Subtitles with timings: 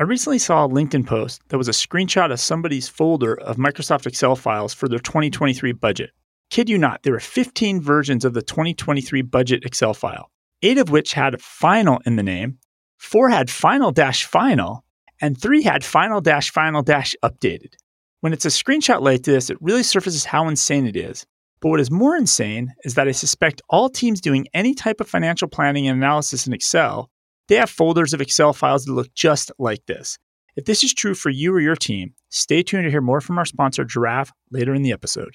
[0.00, 4.06] I recently saw a LinkedIn post that was a screenshot of somebody's folder of Microsoft
[4.06, 6.10] Excel files for their 2023 budget.
[6.50, 10.30] Kid you not, there were 15 versions of the 2023 budget Excel file,
[10.62, 12.58] eight of which had final in the name,
[12.96, 14.84] four had final dash final,
[15.20, 17.74] and three had final dash final dash updated.
[18.20, 21.26] When it's a screenshot like this, it really surfaces how insane it is.
[21.58, 25.08] But what is more insane is that I suspect all teams doing any type of
[25.08, 27.10] financial planning and analysis in Excel
[27.48, 30.18] they have folders of Excel files that look just like this.
[30.56, 33.38] If this is true for you or your team, stay tuned to hear more from
[33.38, 35.34] our sponsor, Jirav, later in the episode.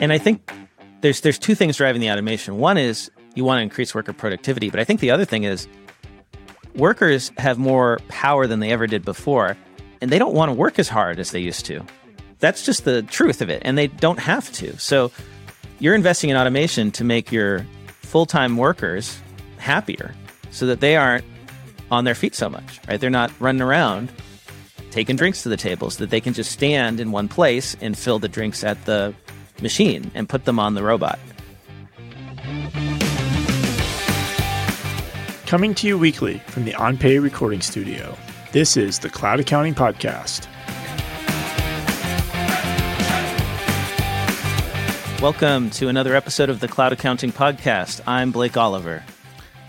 [0.00, 0.50] And I think
[1.02, 2.58] there's there's two things driving the automation.
[2.58, 5.68] One is you want to increase worker productivity, but I think the other thing is
[6.74, 9.56] workers have more power than they ever did before,
[10.00, 11.84] and they don't want to work as hard as they used to.
[12.38, 14.78] That's just the truth of it, and they don't have to.
[14.78, 15.12] So
[15.80, 17.66] you're investing in automation to make your
[18.02, 19.18] full time workers
[19.56, 20.14] happier
[20.50, 21.24] so that they aren't
[21.90, 23.00] on their feet so much, right?
[23.00, 24.12] They're not running around
[24.90, 27.96] taking drinks to the table so that they can just stand in one place and
[27.96, 29.14] fill the drinks at the
[29.62, 31.18] machine and put them on the robot.
[35.46, 38.16] Coming to you weekly from the OnPay recording studio,
[38.52, 40.46] this is the Cloud Accounting Podcast.
[45.20, 48.00] Welcome to another episode of the Cloud Accounting Podcast.
[48.06, 49.04] I'm Blake Oliver.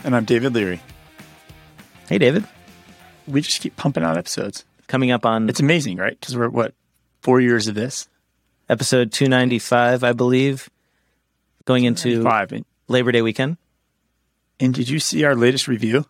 [0.05, 0.79] And I'm David Leary.
[2.07, 2.45] Hey, David.
[3.27, 4.63] We just keep pumping out episodes.
[4.87, 5.49] Coming up on.
[5.49, 6.17] It's amazing, right?
[6.17, 6.73] Because we're, what,
[7.19, 8.07] four years of this?
[8.69, 10.69] Episode 295, I believe,
[11.65, 12.59] going into eh?
[12.87, 13.57] Labor Day weekend.
[14.57, 16.05] And did you see our latest review?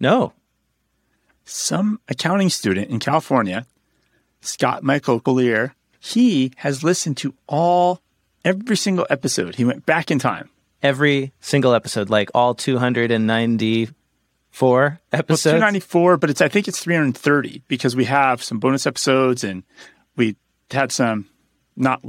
[0.00, 0.32] No.
[1.44, 3.66] Some accounting student in California,
[4.40, 8.00] Scott Michael Collier, he has listened to all
[8.46, 9.56] every single episode.
[9.56, 10.48] He went back in time.
[10.82, 15.44] Every single episode, like all 294 episodes.
[15.44, 19.64] Well, 294, but it's I think it's 330 because we have some bonus episodes and
[20.16, 20.36] we
[20.70, 21.28] had some
[21.76, 22.02] not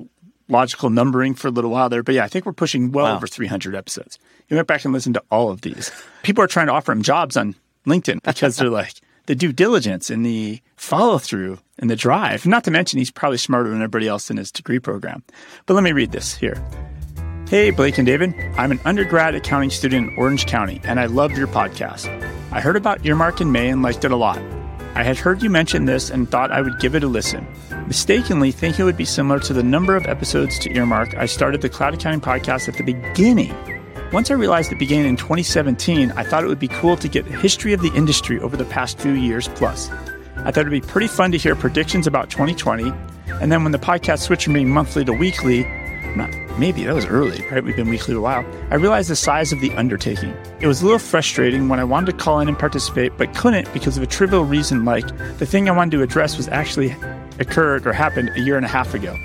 [0.49, 2.03] logical numbering for a little while there.
[2.03, 3.15] But yeah, I think we're pushing well wow.
[3.15, 4.19] over 300 episodes.
[4.47, 5.91] He went back and listened to all of these.
[6.23, 7.55] People are trying to offer him jobs on
[7.85, 8.93] LinkedIn because they're like,
[9.27, 12.45] the due diligence and the follow through and the drive.
[12.45, 15.23] Not to mention, he's probably smarter than everybody else in his degree program.
[15.65, 16.61] But let me read this here.
[17.47, 18.33] Hey, Blake and David.
[18.57, 22.07] I'm an undergrad accounting student in Orange County, and I love your podcast.
[22.51, 24.39] I heard about Earmark in May and liked it a lot.
[24.95, 27.47] I had heard you mention this and thought I would give it a listen.
[27.85, 31.61] Mistakenly thinking it would be similar to the number of episodes to Earmark, I started
[31.61, 33.76] the Cloud Accounting Podcast at the beginning
[34.11, 37.25] once I realized it began in 2017, I thought it would be cool to get
[37.25, 39.89] the history of the industry over the past few years plus.
[40.37, 42.91] I thought it'd be pretty fun to hear predictions about 2020.
[43.41, 45.63] And then when the podcast switched from being monthly to weekly,
[46.15, 47.63] not maybe that was early, right?
[47.63, 48.45] We've been weekly a while.
[48.71, 50.35] I realized the size of the undertaking.
[50.59, 53.71] It was a little frustrating when I wanted to call in and participate, but couldn't
[53.73, 55.05] because of a trivial reason like
[55.37, 56.95] the thing I wanted to address was actually
[57.39, 59.15] occurred or happened a year and a half ago.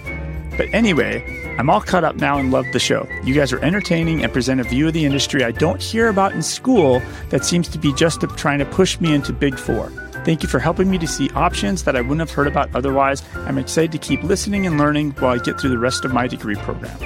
[0.57, 1.25] But anyway,
[1.59, 3.09] I'm all caught up now and love the show.
[3.25, 6.33] You guys are entertaining and present a view of the industry I don't hear about
[6.33, 9.91] in school that seems to be just trying to push me into Big Four.
[10.25, 13.23] Thank you for helping me to see options that I wouldn't have heard about otherwise.
[13.35, 16.29] I'm excited to keep listening and learning while I get through the rest of my
[16.29, 16.97] degree program.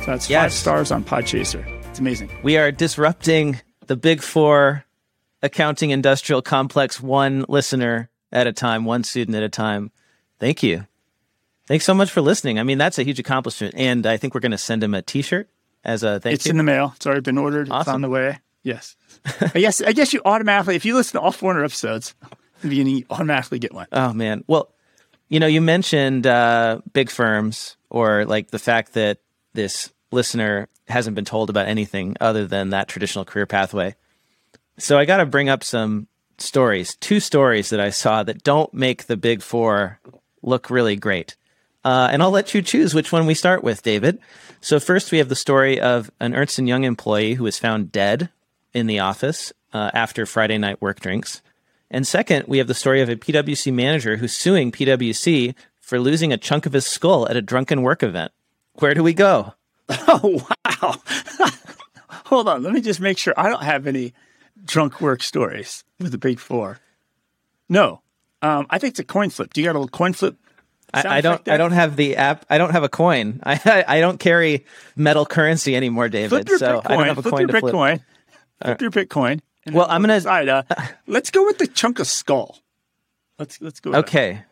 [0.00, 0.42] So that's yes.
[0.42, 1.66] five stars on Podchaser.
[1.88, 2.30] It's amazing.
[2.42, 4.84] We are disrupting the Big Four
[5.42, 9.90] accounting industrial complex one listener at a time, one student at a time.
[10.38, 10.86] Thank you.
[11.66, 12.58] Thanks so much for listening.
[12.58, 13.74] I mean, that's a huge accomplishment.
[13.76, 15.48] And I think we're going to send him a t shirt
[15.84, 16.50] as a thank it's you.
[16.50, 16.92] It's in the mail.
[16.96, 17.68] It's already been ordered.
[17.70, 17.80] Awesome.
[17.80, 18.38] It's on the way.
[18.62, 18.96] Yes.
[19.54, 22.14] I guess I guess you automatically, if you listen to all 400 episodes,
[22.62, 23.86] you automatically get one.
[23.92, 24.44] Oh, man.
[24.46, 24.72] Well,
[25.28, 29.18] you know, you mentioned uh, big firms or like the fact that
[29.54, 33.94] this listener hasn't been told about anything other than that traditional career pathway.
[34.78, 36.06] So I got to bring up some
[36.38, 40.00] stories, two stories that I saw that don't make the big four
[40.42, 41.36] look really great.
[41.86, 44.18] Uh, and I'll let you choose which one we start with, David.
[44.60, 47.92] So first, we have the story of an Ernst and Young employee who was found
[47.92, 48.28] dead
[48.74, 51.42] in the office uh, after Friday night work drinks.
[51.88, 56.32] And second, we have the story of a PwC manager who's suing PwC for losing
[56.32, 58.32] a chunk of his skull at a drunken work event.
[58.80, 59.54] Where do we go?
[60.08, 60.42] Oh
[60.82, 60.96] wow!
[62.26, 64.12] Hold on, let me just make sure I don't have any
[64.64, 66.80] drunk work stories with the Big Four.
[67.68, 68.00] No,
[68.42, 69.52] um, I think it's a coin flip.
[69.52, 70.36] Do you got a little coin flip
[70.96, 71.48] I, I, don't.
[71.48, 72.46] I don't have the app.
[72.48, 73.40] I don't have a coin.
[73.46, 74.64] I I don't carry
[74.96, 76.30] metal currency anymore, David.
[76.30, 76.90] Flip your so Bitcoin.
[76.90, 77.74] I don't have a flip coin your to flip.
[77.74, 78.00] Bitcoin.
[78.62, 79.40] Flip your Bitcoin.
[79.72, 80.16] Well, I'm gonna.
[80.16, 80.62] Decide, uh,
[81.06, 82.58] let's go with the chunk of skull.
[83.38, 83.94] Let's let's go.
[83.96, 84.42] okay.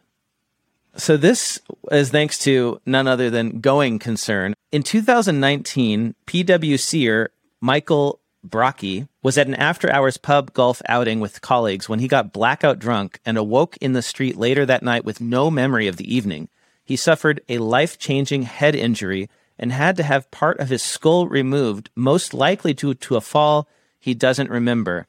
[0.96, 1.60] So this
[1.90, 4.54] is thanks to none other than Going Concern.
[4.70, 7.28] In 2019, PwCer
[7.60, 12.32] Michael Brocky was at an after hours pub golf outing with colleagues when he got
[12.32, 16.14] blackout drunk and awoke in the street later that night with no memory of the
[16.14, 16.48] evening.
[16.84, 21.26] He suffered a life changing head injury and had to have part of his skull
[21.26, 23.68] removed, most likely due to a fall
[23.98, 25.06] he doesn't remember.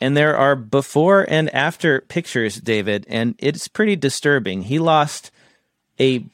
[0.00, 4.62] And there are before and after pictures, David, and it's pretty disturbing.
[4.62, 5.30] He lost
[6.00, 6.24] a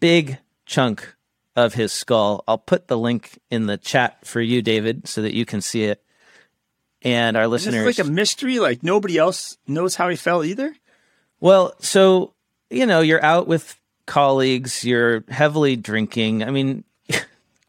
[0.00, 1.14] big chunk
[1.58, 2.44] of his skull.
[2.46, 5.84] I'll put the link in the chat for you, David, so that you can see
[5.84, 6.00] it.
[7.02, 7.84] And our listeners.
[7.84, 10.72] It's like a mystery, like nobody else knows how he fell either.
[11.40, 12.34] Well, so,
[12.70, 13.76] you know, you're out with
[14.06, 16.44] colleagues, you're heavily drinking.
[16.44, 17.18] I mean, you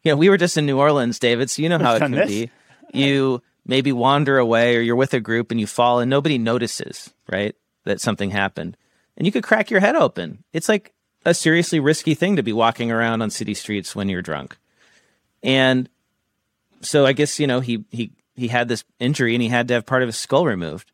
[0.04, 2.50] know, we were just in New Orleans, David, so you know how it can be.
[2.92, 7.12] You maybe wander away or you're with a group and you fall and nobody notices,
[7.28, 7.56] right?
[7.84, 8.76] That something happened.
[9.16, 10.44] And you could crack your head open.
[10.52, 10.92] It's like
[11.24, 14.56] a seriously risky thing to be walking around on city streets when you're drunk.
[15.42, 15.88] And
[16.80, 19.74] so I guess, you know, he he he had this injury and he had to
[19.74, 20.92] have part of his skull removed.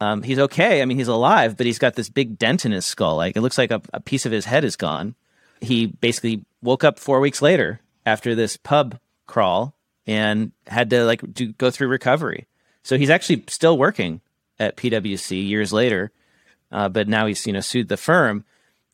[0.00, 0.80] Um, he's okay.
[0.80, 3.16] I mean, he's alive, but he's got this big dent in his skull.
[3.16, 5.14] Like it looks like a, a piece of his head is gone.
[5.60, 9.74] He basically woke up four weeks later after this pub crawl
[10.06, 12.46] and had to like do, go through recovery.
[12.82, 14.22] So he's actually still working
[14.58, 16.12] at PwC years later,
[16.72, 18.44] uh, but now he's you know sued the firm,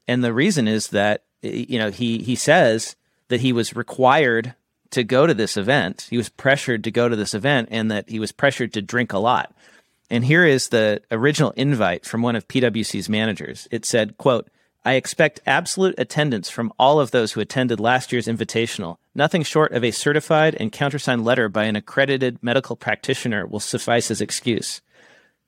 [0.09, 2.97] and the reason is that you know he he says
[3.29, 4.55] that he was required
[4.91, 6.07] to go to this event.
[6.11, 9.13] He was pressured to go to this event, and that he was pressured to drink
[9.13, 9.55] a lot.
[10.09, 13.67] And here is the original invite from one of PwC's managers.
[13.71, 14.49] It said, "quote."
[14.85, 18.99] I expect absolute attendance from all of those who attended last year's invitational.
[19.17, 24.13] Nothing short of a certified and countersigned letter by an accredited medical practitioner will suffice
[24.13, 24.81] as excuse.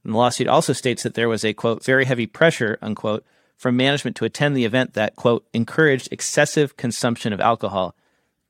[0.02, 3.24] And the lawsuit also states that there was a quote, very heavy pressure, unquote,
[3.58, 7.94] from management to attend the event that, quote, encouraged excessive consumption of alcohol,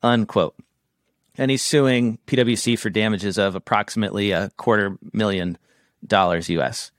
[0.03, 0.55] unquote.
[1.37, 5.57] And he's suing PwC for damages of approximately a quarter million
[6.07, 6.93] dollars US.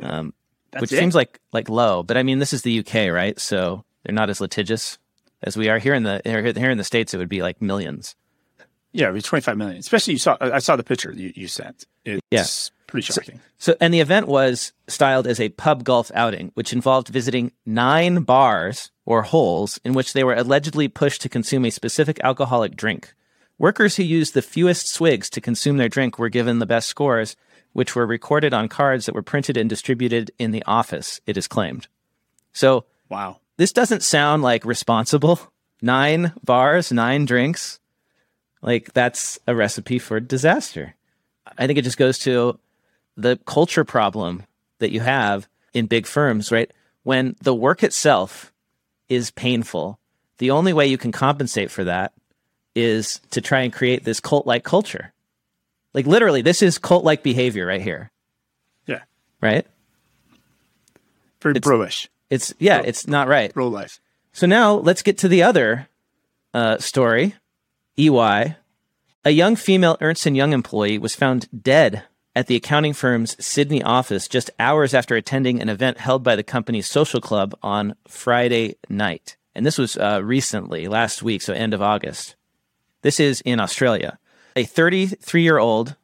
[0.00, 0.32] Um,
[0.78, 0.98] which it?
[0.98, 2.02] seems like like low.
[2.02, 3.38] But I mean, this is the UK, right?
[3.40, 4.98] So they're not as litigious
[5.42, 7.14] as we are here in the here in the states.
[7.14, 8.14] It would be like millions.
[8.92, 9.78] Yeah, it'd be twenty five million.
[9.78, 10.36] Especially you saw.
[10.40, 11.86] I saw the picture you, you sent.
[12.04, 12.44] It's yeah.
[12.88, 13.40] Pretty shocking.
[13.58, 17.52] So, so, and the event was styled as a pub golf outing, which involved visiting
[17.64, 22.74] nine bars or holes in which they were allegedly pushed to consume a specific alcoholic
[22.74, 23.14] drink.
[23.58, 27.36] Workers who used the fewest swigs to consume their drink were given the best scores,
[27.72, 31.46] which were recorded on cards that were printed and distributed in the office, it is
[31.46, 31.86] claimed.
[32.52, 33.38] So, wow.
[33.56, 35.40] This doesn't sound like responsible.
[35.82, 37.80] Nine bars, nine drinks.
[38.62, 40.94] Like, that's a recipe for disaster.
[41.56, 42.58] I think it just goes to
[43.18, 44.44] the culture problem
[44.78, 46.70] that you have in big firms, right?
[47.02, 48.52] When the work itself
[49.08, 49.98] is painful,
[50.38, 52.12] the only way you can compensate for that
[52.74, 55.12] is to try and create this cult like culture.
[55.92, 58.10] Like literally, this is cult like behavior right here.
[58.86, 59.02] Yeah.
[59.40, 59.66] Right?
[61.42, 62.08] Very it's, bro-ish.
[62.30, 63.52] It's yeah, bro, it's not right.
[63.52, 64.00] Bro life.
[64.32, 65.88] So now let's get to the other
[66.54, 67.34] uh, story.
[67.96, 68.56] EY,
[69.24, 72.04] a young female Ernst and Young employee was found dead
[72.38, 76.44] at the accounting firm's Sydney office just hours after attending an event held by the
[76.44, 79.36] company's social club on Friday night.
[79.56, 82.36] And this was uh, recently, last week, so end of August.
[83.02, 84.20] This is in Australia.
[84.54, 85.96] A 33 year old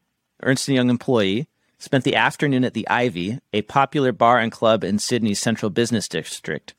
[0.43, 1.47] Ernst Young employee
[1.79, 6.09] spent the afternoon at the Ivy, a popular bar and club in Sydney's central business
[6.09, 6.75] district,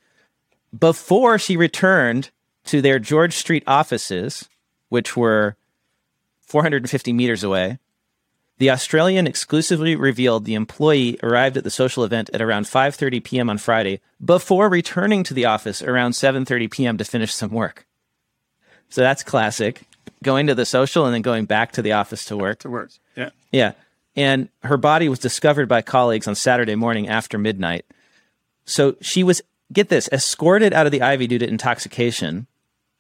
[0.78, 2.30] before she returned
[2.66, 4.50] to their George Street offices,
[4.90, 5.56] which were
[6.42, 7.80] 450 meters away.
[8.58, 13.50] The Australian exclusively revealed the employee arrived at the social event at around 5:30 p.m.
[13.50, 16.98] on Friday before returning to the office around 7:30 p.m.
[16.98, 17.86] to finish some work.
[18.90, 19.84] So that's classic
[20.24, 22.60] going to the social and then going back to the office to work.
[22.60, 22.92] To work.
[23.16, 23.30] Yeah.
[23.52, 23.74] Yeah.
[24.16, 27.86] And her body was discovered by colleagues on Saturday morning after midnight.
[28.66, 32.48] So she was, get this, escorted out of the Ivy due to intoxication.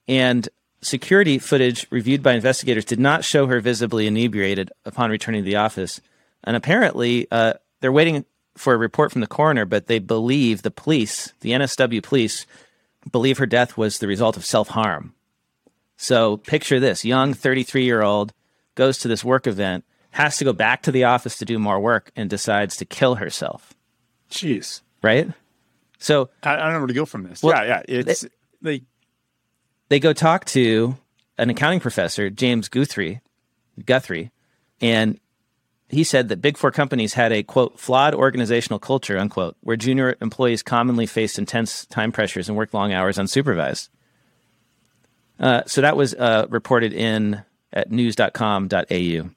[0.08, 0.48] And
[0.86, 5.56] security footage reviewed by investigators did not show her visibly inebriated upon returning to the
[5.56, 6.00] office.
[6.44, 8.26] And apparently, uh, they're waiting
[8.56, 12.46] for a report from the coroner, but they believe the police, the NSW police,
[13.12, 15.14] believe her death was the result of self harm.
[15.98, 18.34] So picture this young 33 year old
[18.76, 21.80] goes to this work event, has to go back to the office to do more
[21.80, 23.74] work, and decides to kill herself.
[24.30, 24.82] Jeez.
[25.02, 25.30] Right?
[26.00, 27.42] So I, I don't know where to go from this.
[27.42, 28.00] Well, yeah, yeah.
[28.00, 28.30] It's they,
[28.62, 28.86] they,
[29.90, 30.98] they go talk to
[31.38, 33.22] an accounting professor, James Guthrie,
[33.86, 34.32] Guthrie,
[34.82, 35.20] and
[35.90, 40.16] he said that big four companies had a quote flawed organizational culture unquote where junior
[40.22, 43.90] employees commonly faced intense time pressures and worked long hours unsupervised.
[45.40, 49.30] Uh, so that was uh, reported in at news.com.au.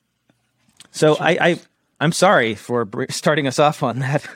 [0.90, 1.60] So I, I
[2.00, 4.26] I'm sorry for starting us off on that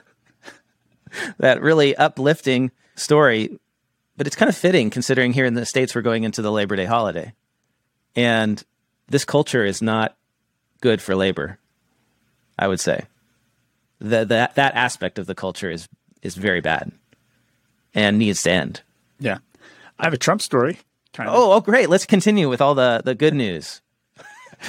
[1.38, 3.58] that really uplifting story,
[4.16, 6.76] but it's kind of fitting considering here in the states we're going into the Labor
[6.76, 7.32] Day holiday,
[8.14, 8.62] and
[9.08, 10.16] this culture is not
[10.80, 11.58] good for labor.
[12.58, 13.06] I would say
[14.00, 15.88] that that that aspect of the culture is
[16.22, 16.92] is very bad
[17.94, 18.82] and needs to end.
[19.18, 19.38] Yeah,
[19.98, 20.78] I have a Trump story.
[21.12, 21.34] Kind of.
[21.34, 21.88] Oh, oh, great!
[21.88, 23.80] Let's continue with all the the good news.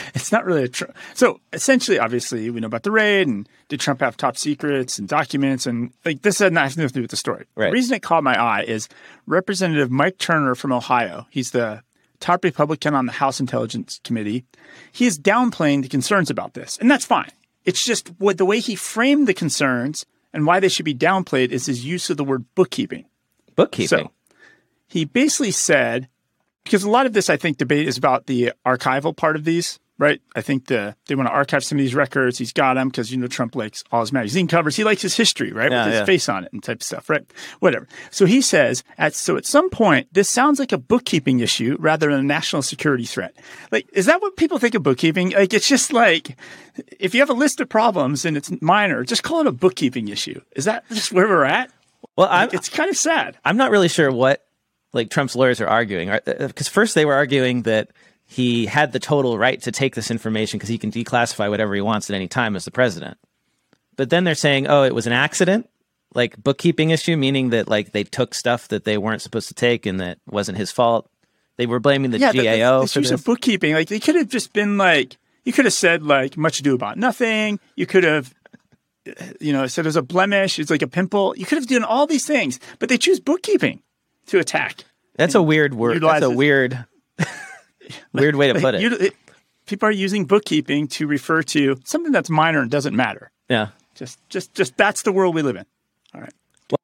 [0.15, 0.95] it's not really a Trump.
[1.13, 5.07] So essentially, obviously, we know about the raid and did Trump have top secrets and
[5.07, 7.45] documents and like this had nothing to do with the story.
[7.55, 7.67] Right.
[7.67, 8.89] The reason it caught my eye is
[9.25, 11.27] Representative Mike Turner from Ohio.
[11.29, 11.83] He's the
[12.19, 14.45] top Republican on the House Intelligence Committee.
[14.91, 17.31] He is downplaying the concerns about this, and that's fine.
[17.65, 21.49] It's just what the way he framed the concerns and why they should be downplayed
[21.49, 23.05] is his use of the word bookkeeping.
[23.55, 23.87] Bookkeeping.
[23.87, 24.11] So
[24.87, 26.07] he basically said
[26.63, 29.79] because a lot of this, I think, debate is about the archival part of these
[29.99, 30.21] right?
[30.35, 32.37] I think the they want to archive some of these records.
[32.37, 34.75] He's got them because you know Trump likes all his magazine covers.
[34.75, 36.05] He likes his history, right, yeah, with his yeah.
[36.05, 37.25] face on it and type of stuff, right?
[37.59, 37.87] Whatever.
[38.11, 42.09] So he says at so at some point this sounds like a bookkeeping issue rather
[42.09, 43.35] than a national security threat.
[43.71, 45.31] Like, is that what people think of bookkeeping?
[45.31, 46.37] Like, it's just like
[46.99, 50.07] if you have a list of problems and it's minor, just call it a bookkeeping
[50.07, 50.41] issue.
[50.55, 51.71] Is that just where we're at?
[52.15, 53.37] Well, like, it's kind of sad.
[53.45, 54.45] I'm not really sure what
[54.93, 57.89] like Trump's lawyers are arguing because uh, uh, first they were arguing that
[58.33, 61.81] he had the total right to take this information because he can declassify whatever he
[61.81, 63.17] wants at any time as the president.
[63.95, 65.69] But then they're saying, oh, it was an accident,
[66.15, 69.85] like bookkeeping issue, meaning that like they took stuff that they weren't supposed to take
[69.85, 71.11] and that wasn't his fault.
[71.57, 73.11] They were blaming the yeah, GAO the, the, use this.
[73.11, 73.75] of bookkeeping.
[73.75, 76.97] Like they could have just been like, you could have said like much ado about
[76.97, 77.59] nothing.
[77.75, 78.33] You could have,
[79.39, 80.57] you know, said there's a blemish.
[80.57, 81.35] It's like a pimple.
[81.37, 83.83] You could have done all these things, but they choose bookkeeping
[84.27, 84.85] to attack.
[85.17, 86.01] That's a weird word.
[86.01, 86.83] That's a weird.
[88.13, 88.81] Weird way to put it.
[88.81, 89.15] You, it.
[89.65, 93.31] People are using bookkeeping to refer to something that's minor and doesn't matter.
[93.49, 93.69] Yeah.
[93.95, 95.65] Just, just, just that's the world we live in.
[96.13, 96.33] All right.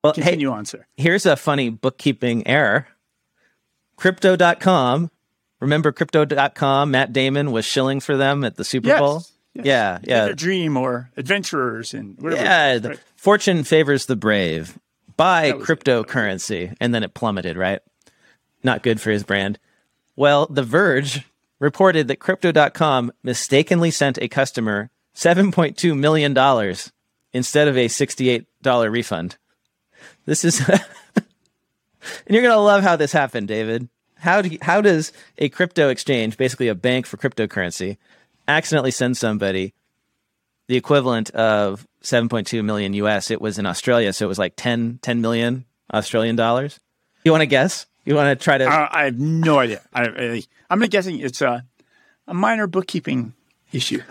[0.04, 0.86] Well, continue hey, on, sir.
[0.98, 2.88] Here's a funny bookkeeping error.
[3.96, 5.12] Crypto.com.
[5.60, 6.92] Remember Crypto.com?
[6.92, 9.00] Matt Damon was shilling for them at the Super yes.
[9.00, 9.24] Bowl.
[9.54, 9.66] Yes.
[9.66, 10.26] Yeah, yeah.
[10.26, 12.44] Their dream or adventurers and whatever.
[12.44, 13.00] Yeah, right.
[13.16, 14.78] fortune favors the brave.
[15.18, 17.58] Buy cryptocurrency, and then it plummeted.
[17.58, 17.82] Right,
[18.64, 19.60] not good for his brand.
[20.20, 21.24] Well, The Verge
[21.60, 26.38] reported that Crypto.com mistakenly sent a customer $7.2 million
[27.32, 29.38] instead of a $68 refund.
[30.26, 30.60] This is.
[30.68, 30.84] and
[32.28, 33.88] you're going to love how this happened, David.
[34.16, 37.96] How, do how does a crypto exchange, basically a bank for cryptocurrency,
[38.46, 39.74] accidentally send somebody
[40.68, 43.32] the equivalent of 7.2 million US?
[43.32, 46.78] It was in Australia, so it was like 10, 10 million Australian dollars.
[47.24, 47.86] You want to guess?
[48.10, 48.66] You want to try to?
[48.66, 49.82] Uh, I have no idea.
[49.94, 51.64] I, am guessing it's a,
[52.26, 53.34] a minor bookkeeping
[53.72, 54.02] issue.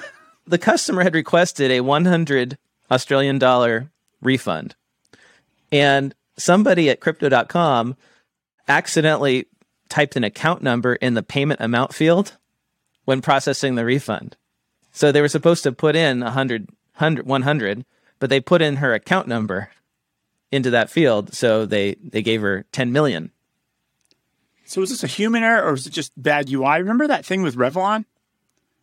[0.47, 2.59] The customer had requested a 100
[2.93, 3.91] Australian dollar
[4.23, 4.77] refund,
[5.73, 7.97] and somebody at Crypto.com
[8.69, 9.49] accidentally
[9.89, 12.37] typed an account number in the payment amount field
[13.05, 14.37] when processing the refund.
[14.93, 17.85] So they were supposed to put in 100, 100, 100
[18.21, 19.71] but they put in her account number
[20.53, 21.35] into that field.
[21.35, 23.33] So they, they gave her 10 million.
[24.69, 26.81] So was this a human error or was it just bad UI?
[26.81, 28.05] Remember that thing with Revlon?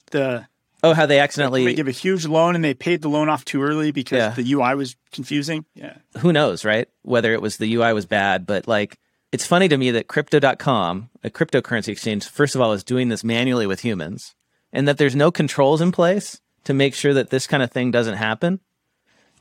[0.10, 0.48] The
[0.82, 3.46] oh, how they accidentally they give a huge loan and they paid the loan off
[3.46, 4.30] too early because yeah.
[4.32, 5.64] the UI was confusing.
[5.76, 5.98] Yeah.
[6.18, 6.90] Who knows, right?
[7.04, 8.98] Whether it was the UI was bad, but like
[9.32, 13.24] it's funny to me that crypto.com, a cryptocurrency exchange, first of all, is doing this
[13.24, 14.34] manually with humans
[14.74, 17.92] and that there's no controls in place to make sure that this kind of thing
[17.92, 18.60] doesn't happen.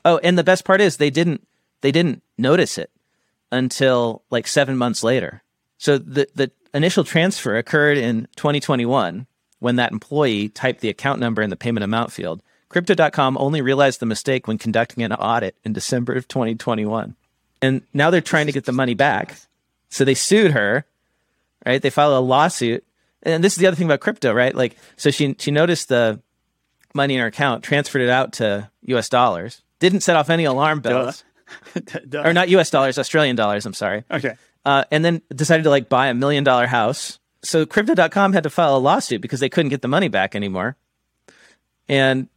[0.05, 1.49] Oh, and the best part is they didn't
[1.81, 2.91] they didn't notice it
[3.51, 5.43] until like 7 months later.
[5.79, 9.27] So the the initial transfer occurred in 2021
[9.61, 12.43] when that employee typed the account number in the payment amount field.
[12.69, 17.15] Crypto.com only realized the mistake when conducting an audit in December of 2021.
[17.63, 19.37] And now they're trying to get the money back.
[19.89, 20.85] So they sued her,
[21.65, 21.81] right?
[21.81, 22.85] They filed a lawsuit.
[23.23, 24.55] And this is the other thing about crypto, right?
[24.55, 26.21] Like, so she, she noticed the
[26.95, 30.81] money in her account, transferred it out to US dollars, didn't set off any alarm
[30.81, 31.25] bells.
[32.13, 34.05] or not US dollars, Australian dollars, I'm sorry.
[34.11, 37.19] Okay uh, and then decided to like buy a million dollar house.
[37.43, 40.77] So crypto.com had to file a lawsuit because they couldn't get the money back anymore.
[41.89, 42.29] And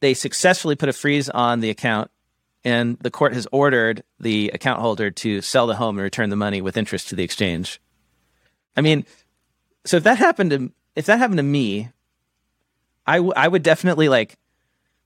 [0.00, 2.10] they successfully put a freeze on the account
[2.64, 6.36] and the court has ordered the account holder to sell the home and return the
[6.36, 7.80] money with interest to the exchange.
[8.76, 9.04] I mean,
[9.84, 11.90] so if that happened to if that happened to me,
[13.06, 14.36] I, w- I would definitely like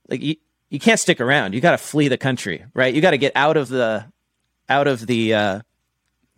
[0.08, 0.36] like you,
[0.70, 1.54] you can't stick around.
[1.54, 2.94] You got to flee the country, right?
[2.94, 4.04] You got to get out of the
[4.68, 5.60] out of the uh,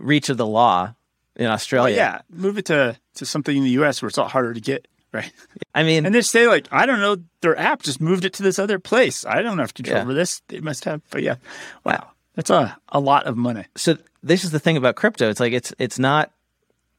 [0.00, 0.94] reach of the law
[1.36, 1.96] in Australia.
[1.96, 4.02] Well, yeah, move it to to something in the U.S.
[4.02, 5.32] where it's a lot harder to get Right.
[5.74, 8.44] I mean, and they say like, I don't know, their app just moved it to
[8.44, 9.26] this other place.
[9.26, 10.02] I don't have control Yeah.
[10.04, 10.40] over this.
[10.48, 11.00] They must have.
[11.10, 11.36] But yeah,
[11.84, 13.64] wow, that's a a lot of money.
[13.76, 15.28] so this is the thing about crypto.
[15.28, 16.30] It's like it's it's not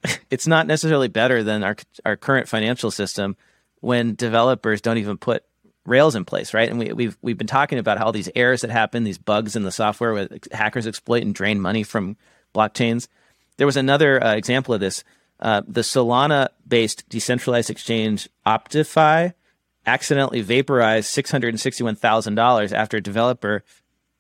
[0.30, 3.38] it's not necessarily better than our our current financial system
[3.80, 5.44] when developers don't even put
[5.86, 6.70] rails in place, right?
[6.70, 9.56] And we, we've we've been talking about how all these errors that happen, these bugs
[9.56, 12.18] in the software where hackers exploit and drain money from
[12.54, 13.08] blockchains.
[13.58, 15.04] There was another uh, example of this.
[15.40, 19.34] Uh, the Solana-based decentralized exchange Optifi
[19.86, 23.64] accidentally vaporized six hundred and sixty-one thousand dollars after a developer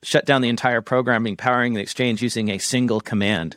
[0.03, 3.55] shut down the entire programming powering the exchange using a single command.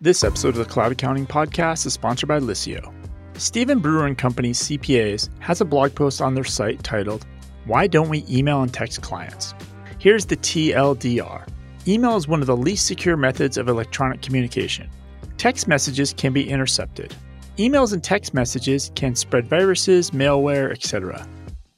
[0.00, 2.92] This episode of the Cloud Accounting Podcast is sponsored by Liscio.
[3.34, 7.24] Stephen Brewer and Company's CPAs has a blog post on their site titled,
[7.68, 9.52] Why Don't We Email and Text Clients?
[9.98, 11.46] Here's the TLDR.
[11.86, 14.88] Email is one of the least secure methods of electronic communication.
[15.36, 17.14] Text messages can be intercepted.
[17.58, 21.28] Emails and text messages can spread viruses, malware, etc.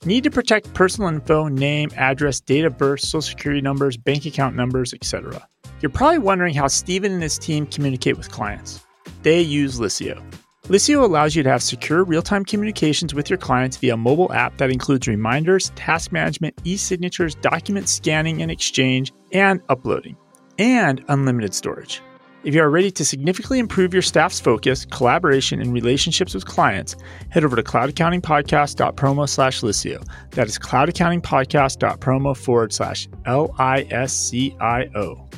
[0.04, 4.54] Need to protect personal info, name, address, date of birth, social security numbers, bank account
[4.54, 5.44] numbers, etc.
[5.80, 8.78] You're probably wondering how Steven and his team communicate with clients.
[9.24, 10.22] They use Liscio.
[10.64, 14.32] Liscio allows you to have secure real time communications with your clients via a mobile
[14.32, 20.16] app that includes reminders, task management, e signatures, document scanning and exchange, and uploading,
[20.58, 22.02] and unlimited storage.
[22.42, 26.96] If you are ready to significantly improve your staff's focus, collaboration, and relationships with clients,
[27.28, 30.02] head over to cloudaccountingpodcast.promo slash Liscio.
[30.30, 35.28] That is cloudaccountingpodcast.promo forward slash L I S C I O.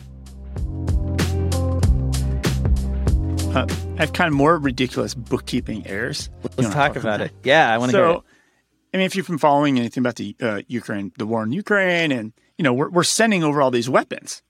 [3.55, 3.67] Uh,
[3.99, 6.31] I have kind of more ridiculous bookkeeping errors.
[6.57, 7.33] Let's talk about it.
[7.45, 8.23] Yeah, I want to so, hear it.
[8.95, 12.13] I mean, if you've been following anything about the uh, Ukraine, the war in Ukraine,
[12.13, 14.43] and you know, we're we're sending over all these weapons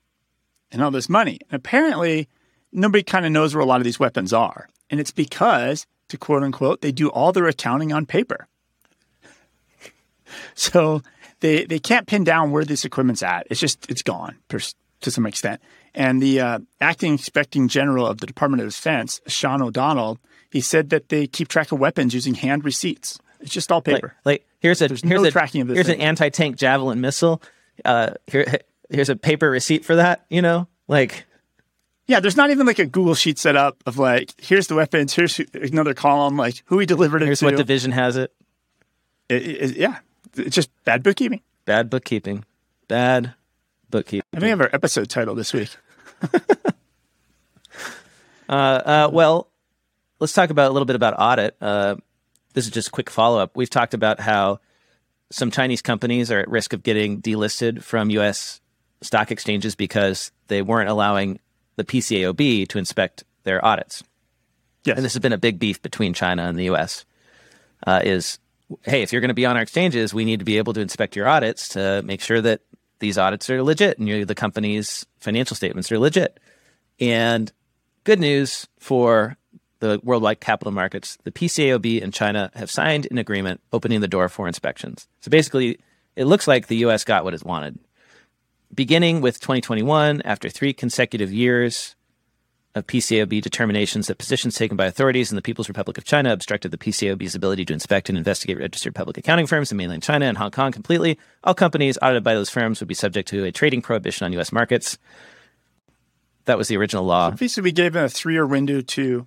[0.70, 1.40] and all this money.
[1.50, 2.28] And apparently,
[2.70, 6.16] nobody kind of knows where a lot of these weapons are, and it's because, to
[6.16, 8.46] quote unquote, they do all their accounting on paper.
[10.54, 11.02] So
[11.40, 13.46] they they can't pin down where this equipment's at.
[13.50, 14.60] It's just it's gone per,
[15.00, 15.60] to some extent.
[15.94, 20.18] And the uh, acting inspecting general of the Department of Defense, Sean O'Donnell,
[20.50, 23.18] he said that they keep track of weapons using hand receipts.
[23.40, 24.14] It's just all paper.
[24.24, 25.96] like here's a There's here's no a tracking of this here's thing.
[26.00, 27.42] an anti-tank javelin missile.
[27.84, 30.24] Uh, here here's a paper receipt for that.
[30.30, 31.24] You know, like
[32.06, 35.12] Yeah, there's not even like a Google sheet set up of like, here's the weapons,
[35.14, 37.46] here's another column, like who we delivered it here's to.
[37.46, 38.32] Here's what division has it.
[39.28, 39.98] It- it- it- yeah,
[40.36, 41.40] it's just bad bookkeeping.
[41.64, 42.44] Bad bookkeeping.
[42.88, 43.34] Bad
[43.92, 44.26] bookkeeping.
[44.32, 45.70] I think we have our episode title this week.
[48.48, 49.48] Uh, uh, well,
[50.20, 51.56] let's talk about a little bit about audit.
[51.58, 51.96] Uh,
[52.52, 53.56] this is just a quick follow up.
[53.56, 54.60] We've talked about how
[55.30, 58.60] some Chinese companies are at risk of getting delisted from U.S.
[59.00, 61.40] stock exchanges because they weren't allowing
[61.76, 64.04] the PCAOB to inspect their audits.
[64.84, 64.96] Yes.
[64.96, 67.06] And this has been a big beef between China and the U.S.
[67.86, 68.38] Uh, is
[68.82, 70.80] hey, if you're going to be on our exchanges, we need to be able to
[70.80, 72.60] inspect your audits to make sure that
[73.02, 76.38] these audits are legit and the company's financial statements are legit.
[77.00, 77.52] And
[78.04, 79.36] good news for
[79.80, 84.28] the worldwide capital markets, the PCAOB and China have signed an agreement opening the door
[84.28, 85.08] for inspections.
[85.20, 85.80] So basically,
[86.14, 87.02] it looks like the U.S.
[87.02, 87.80] got what it wanted.
[88.72, 91.96] Beginning with 2021, after three consecutive years
[92.74, 96.70] of PCAOB determinations that positions taken by authorities in the People's Republic of China obstructed
[96.70, 100.38] the PCAOB's ability to inspect and investigate registered public accounting firms in mainland China and
[100.38, 103.82] Hong Kong completely, all companies audited by those firms would be subject to a trading
[103.82, 104.52] prohibition on U.S.
[104.52, 104.96] markets.
[106.46, 107.30] That was the original law.
[107.30, 109.26] Basically, we gave them a three year window to,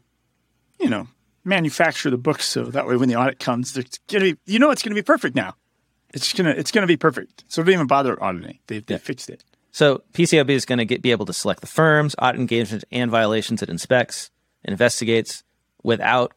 [0.79, 1.08] you know,
[1.43, 4.71] manufacture the books so that way when the audit comes, it's gonna be, you know,
[4.71, 5.55] it's gonna be perfect now.
[6.13, 7.43] It's gonna it's gonna be perfect.
[7.47, 8.60] So don't even bother auditing.
[8.67, 9.43] They they fixed it.
[9.75, 13.61] So PCAOB is going to be able to select the firms, audit engagements, and violations
[13.61, 14.31] it inspects,
[14.63, 15.43] and investigates
[15.83, 16.31] without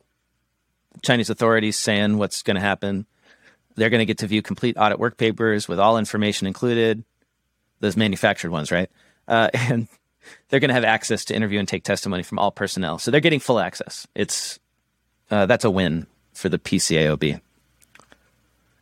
[1.03, 3.07] Chinese authorities saying what's going to happen.
[3.77, 7.05] They're going to get to view complete audit work papers with all information included,
[7.79, 8.91] those manufactured ones, right?
[9.29, 9.87] Uh, and
[10.49, 12.99] they're going to have access to interview and take testimony from all personnel.
[12.99, 14.09] So they're getting full access.
[14.17, 14.59] It's
[15.31, 17.41] uh, that's a win for the PCAOB.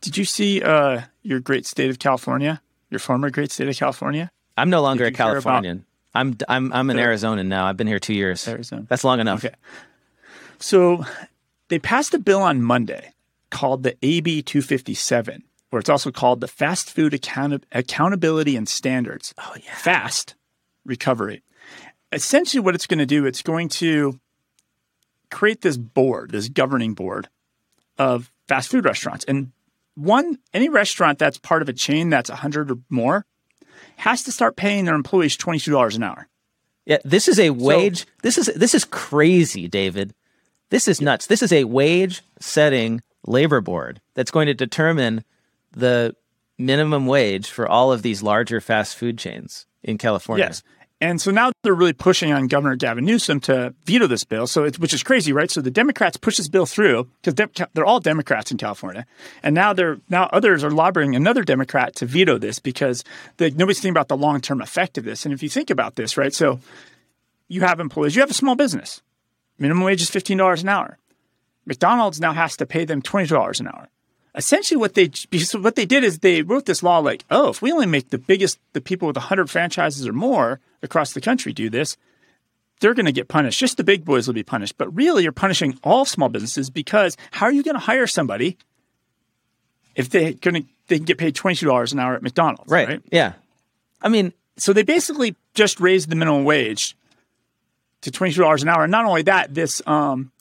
[0.01, 2.59] Did you see uh, your great state of California?
[2.89, 4.31] Your former great state of California?
[4.57, 5.85] I'm no longer a Californian.
[6.13, 7.67] I'm I'm I'm an The- Arizonan now.
[7.67, 8.47] I've been here two years.
[8.47, 8.85] Arizona.
[8.89, 9.45] That's long enough.
[9.45, 9.55] Okay.
[10.59, 11.05] So
[11.67, 13.13] they passed a bill on Monday
[13.51, 19.33] called the AB 257, or it's also called the Fast Food Account- Accountability and Standards.
[19.37, 19.73] Oh, yeah.
[19.75, 20.35] FAST
[20.85, 21.43] recovery.
[22.11, 24.19] Essentially, what it's going to do, it's going to
[25.29, 27.29] create this board, this governing board
[27.97, 29.25] of fast food restaurants.
[29.25, 29.51] And
[29.95, 33.25] one, any restaurant that's part of a chain that's 100 or more
[33.97, 36.27] has to start paying their employees $22 an hour.
[36.85, 37.99] Yeah, this is a wage.
[37.99, 40.13] So, this is this is crazy, David.
[40.69, 41.27] This is nuts.
[41.27, 45.25] This is a wage setting labor board that's going to determine
[45.71, 46.15] the
[46.57, 50.45] minimum wage for all of these larger fast food chains in California.
[50.45, 50.63] Yes.
[50.99, 54.47] And so now they're really pushing on Governor Gavin Newsom to veto this bill.
[54.47, 55.49] So which is crazy, right?
[55.49, 57.35] So the Democrats push this bill through because
[57.73, 59.05] they're all Democrats in California,
[59.43, 63.03] and now they're now others are lobbying another Democrat to veto this because
[63.37, 65.23] the, nobody's thinking about the long term effect of this.
[65.23, 66.33] And if you think about this, right?
[66.33, 66.59] So
[67.47, 69.01] you have employees, you have a small business,
[69.59, 70.97] minimum wage is fifteen dollars an hour.
[71.67, 73.89] McDonald's now has to pay them twenty dollars an hour
[74.37, 77.61] essentially what they because what they did is they wrote this law like, oh, if
[77.61, 81.51] we only make the biggest the people with 100 franchises or more across the country
[81.51, 81.97] do this,
[82.79, 83.59] they're going to get punished.
[83.59, 84.77] Just the big boys will be punished.
[84.77, 88.57] But really, you're punishing all small businesses because how are you going to hire somebody
[89.95, 92.71] if they're going to they can get paid twenty two dollars an hour at McDonald's?
[92.71, 92.87] Right.
[92.87, 93.01] right.
[93.11, 93.33] Yeah.
[94.01, 96.95] I mean, so they basically just raised the minimum wage
[98.01, 98.83] to twenty two dollars an hour.
[98.83, 100.31] And not only that, this um,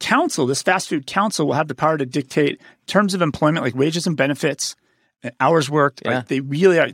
[0.00, 3.74] council, this fast food council, will have the power to dictate terms of employment like
[3.74, 4.76] wages and benefits,
[5.40, 6.02] hours worked.
[6.04, 6.16] Yeah.
[6.16, 6.88] Like they really are.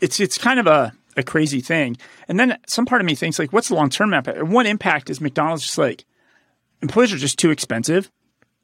[0.00, 1.96] It's it's kind of a a crazy thing.
[2.28, 4.42] And then some part of me thinks like, what's the long term impact?
[4.42, 6.04] One impact is McDonald's just like
[6.82, 8.10] employees are just too expensive.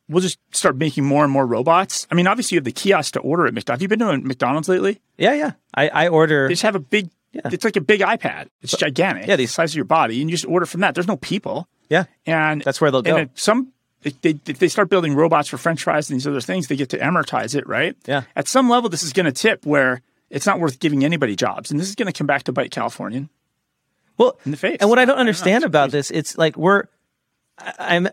[0.08, 2.06] We'll just start making more and more robots.
[2.10, 3.82] I mean, obviously you have the kiosk to order at McDonald's.
[3.82, 5.00] Have you been to McDonald's lately?
[5.16, 5.52] Yeah, yeah.
[5.74, 6.48] I, I order.
[6.48, 7.08] They just have a big.
[7.32, 7.42] Yeah.
[7.50, 8.48] It's like a big iPad.
[8.60, 9.26] It's gigantic.
[9.26, 10.94] Yeah, the size of your body, and you just order from that.
[10.94, 11.66] There's no people.
[11.92, 13.28] Yeah, and that's where they'll go.
[13.34, 16.76] some they, they, they start building robots for French fries and these other things, they
[16.76, 17.96] get to amortize it, right?
[18.06, 18.22] Yeah.
[18.34, 21.70] At some level, this is going to tip where it's not worth giving anybody jobs,
[21.70, 23.28] and this is going to come back to bite Californian.
[24.18, 24.78] Well, in the face.
[24.80, 25.98] And what I don't understand I about crazy.
[25.98, 26.84] this, it's like we're,
[27.78, 28.08] I'm,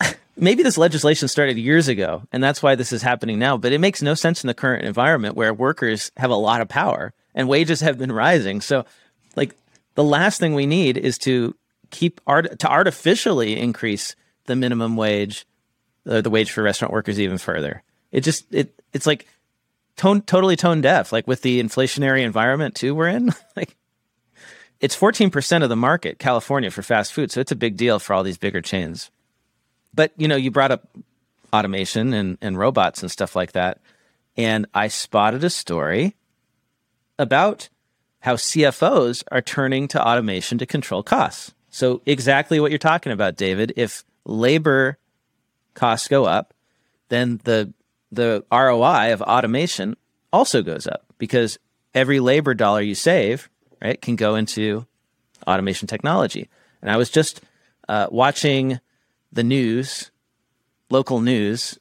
[0.36, 3.56] maybe this legislation started years ago, and that's why this is happening now.
[3.56, 6.68] But it makes no sense in the current environment where workers have a lot of
[6.68, 8.60] power and wages have been rising.
[8.60, 8.84] So,
[9.34, 9.54] like,
[9.94, 11.54] the last thing we need is to
[11.96, 15.46] keep art to artificially increase the minimum wage,
[16.06, 17.82] or the wage for restaurant workers even further.
[18.12, 19.26] It just it it's like
[19.96, 21.10] tone totally tone deaf.
[21.10, 23.32] Like with the inflationary environment too we're in.
[23.56, 23.76] like
[24.80, 27.32] it's fourteen percent of the market, California, for fast food.
[27.32, 29.10] So it's a big deal for all these bigger chains.
[29.94, 30.86] But you know, you brought up
[31.52, 33.80] automation and, and robots and stuff like that.
[34.36, 36.14] And I spotted a story
[37.18, 37.70] about
[38.20, 41.54] how CFOs are turning to automation to control costs.
[41.76, 43.74] So exactly what you're talking about, David.
[43.76, 44.96] If labor
[45.74, 46.54] costs go up,
[47.10, 47.74] then the
[48.10, 49.94] the ROI of automation
[50.32, 51.58] also goes up because
[51.94, 53.50] every labor dollar you save,
[53.82, 54.86] right, can go into
[55.46, 56.48] automation technology.
[56.80, 57.42] And I was just
[57.90, 58.80] uh, watching
[59.30, 60.10] the news,
[60.88, 61.78] local news,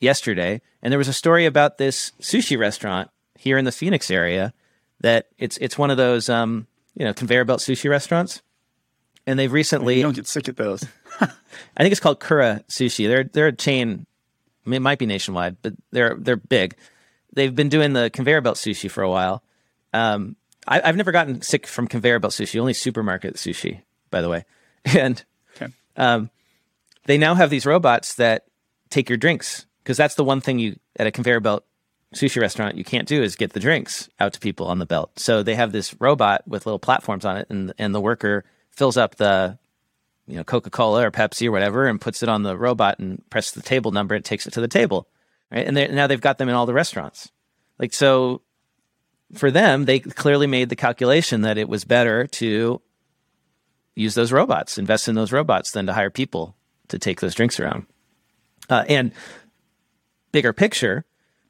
[0.00, 4.52] yesterday, and there was a story about this sushi restaurant here in the Phoenix area
[5.00, 8.42] that it's it's one of those um, you know conveyor belt sushi restaurants,
[9.28, 10.84] and they've recently you don't get sick at those.
[11.20, 11.28] I
[11.78, 13.06] think it's called Kura Sushi.
[13.06, 14.06] They're they're a chain.
[14.64, 16.74] I mean, it might be nationwide, but they're they're big.
[17.34, 19.44] They've been doing the conveyor belt sushi for a while.
[19.92, 20.36] Um,
[20.66, 22.58] I, have never gotten sick from conveyor belt sushi.
[22.58, 24.44] Only supermarket sushi, by the way.
[24.96, 25.22] And
[25.56, 25.70] okay.
[25.96, 26.30] um,
[27.04, 28.46] they now have these robots that
[28.88, 31.66] take your drinks because that's the one thing you at a conveyor belt
[32.14, 35.18] sushi restaurant you can't do is get the drinks out to people on the belt.
[35.18, 38.44] So they have this robot with little platforms on it, and and the worker
[38.78, 39.58] fills up the
[40.26, 43.22] you know Coca Cola or Pepsi or whatever, and puts it on the robot and
[43.28, 44.14] presses the table number.
[44.14, 45.08] It takes it to the table,
[45.50, 45.66] right?
[45.66, 47.30] And now they've got them in all the restaurants.
[47.78, 48.42] Like so,
[49.34, 52.80] for them, they clearly made the calculation that it was better to
[53.94, 56.56] use those robots, invest in those robots, than to hire people
[56.88, 57.86] to take those drinks around.
[58.70, 59.12] Uh, and
[60.30, 61.04] bigger picture,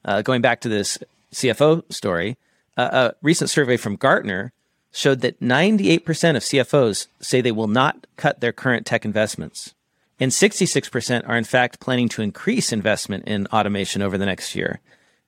[0.05, 0.99] uh, going back to this
[1.35, 2.39] CFO story,
[2.77, 4.53] uh, a recent survey from Gartner
[4.93, 6.01] showed that 98%
[6.37, 9.75] of CFOs say they will not cut their current tech investments.
[10.21, 14.81] And 66% are in fact planning to increase investment in automation over the next year.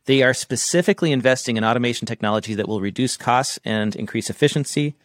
[0.06, 4.96] They are specifically investing in automation technology that will reduce costs and increase efficiency.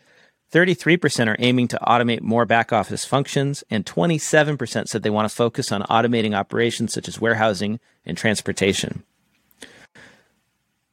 [0.52, 5.36] 33% are aiming to automate more back office functions, and 27% said they want to
[5.36, 9.04] focus on automating operations such as warehousing and transportation.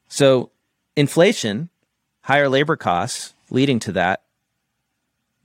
[0.09, 0.51] So,
[0.95, 1.69] inflation,
[2.23, 4.23] higher labor costs, leading to that,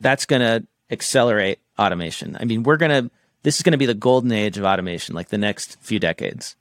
[0.00, 2.36] that's going to accelerate automation.
[2.40, 3.10] I mean, we're going to,
[3.42, 6.56] this is going to be the golden age of automation, like the next few decades,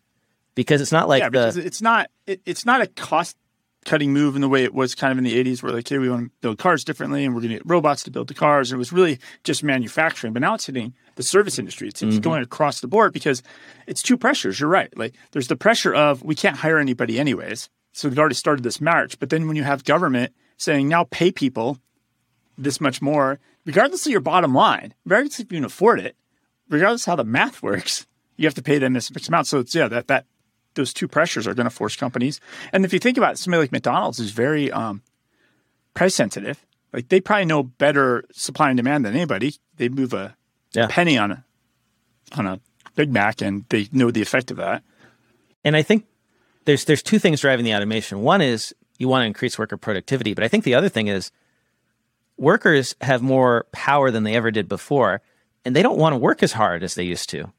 [0.53, 3.35] because it's not like yeah, the, it's not, it, it's not a cost
[3.85, 5.97] cutting move in the way it was kind of in the 80s where like, hey,
[5.97, 8.33] we want to build cars differently and we're going to get robots to build the
[8.33, 8.69] cars.
[8.69, 10.33] And it was really just manufacturing.
[10.33, 11.87] But now it's hitting the service industry.
[11.87, 12.21] It's, it's mm-hmm.
[12.21, 13.41] going across the board because
[13.85, 14.59] it's two pressures.
[14.59, 14.95] You're right.
[14.97, 17.69] Like there's the pressure of we can't hire anybody anyways.
[17.93, 19.17] So we've already started this march.
[19.19, 21.79] But then when you have government– saying now pay people
[22.57, 26.15] this much more, regardless of your bottom line, regardless if you can afford it,
[26.69, 29.47] regardless how the math works, you have to pay them this much amount.
[29.47, 30.25] So it's yeah, that that
[30.73, 32.39] those two pressures are going to force companies.
[32.71, 35.01] And if you think about it, somebody like McDonald's is very um,
[35.93, 36.65] price sensitive.
[36.93, 39.55] Like they probably know better supply and demand than anybody.
[39.75, 40.35] They move a
[40.73, 40.87] yeah.
[40.89, 41.45] penny on a
[42.35, 42.59] on a
[42.95, 44.83] Big Mac, and they know the effect of that.
[45.63, 46.05] And I think
[46.65, 48.21] there's there's two things driving the automation.
[48.21, 51.31] One is you want to increase worker productivity, but I think the other thing is
[52.37, 55.21] workers have more power than they ever did before,
[55.65, 57.51] and they don't want to work as hard as they used to.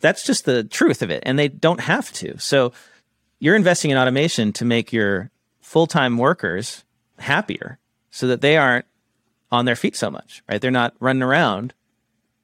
[0.00, 2.38] That's just the truth of it, and they don't have to.
[2.38, 2.72] So
[3.38, 5.30] you're investing in automation to make your
[5.60, 6.84] full-time workers
[7.18, 7.78] happier
[8.10, 8.86] so that they aren't
[9.50, 10.60] on their feet so much, right?
[10.60, 11.74] They're not running around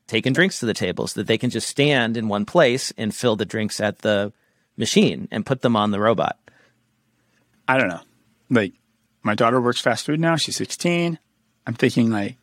[0.06, 3.14] taking drinks to the table so that they can just stand in one place and
[3.14, 4.32] fill the drinks at the
[4.76, 6.38] machine and put them on the robot.
[7.68, 8.00] I don't know.
[8.50, 8.74] Like
[9.22, 10.36] my daughter works fast food now.
[10.36, 11.18] She's 16.
[11.66, 12.36] I'm thinking like,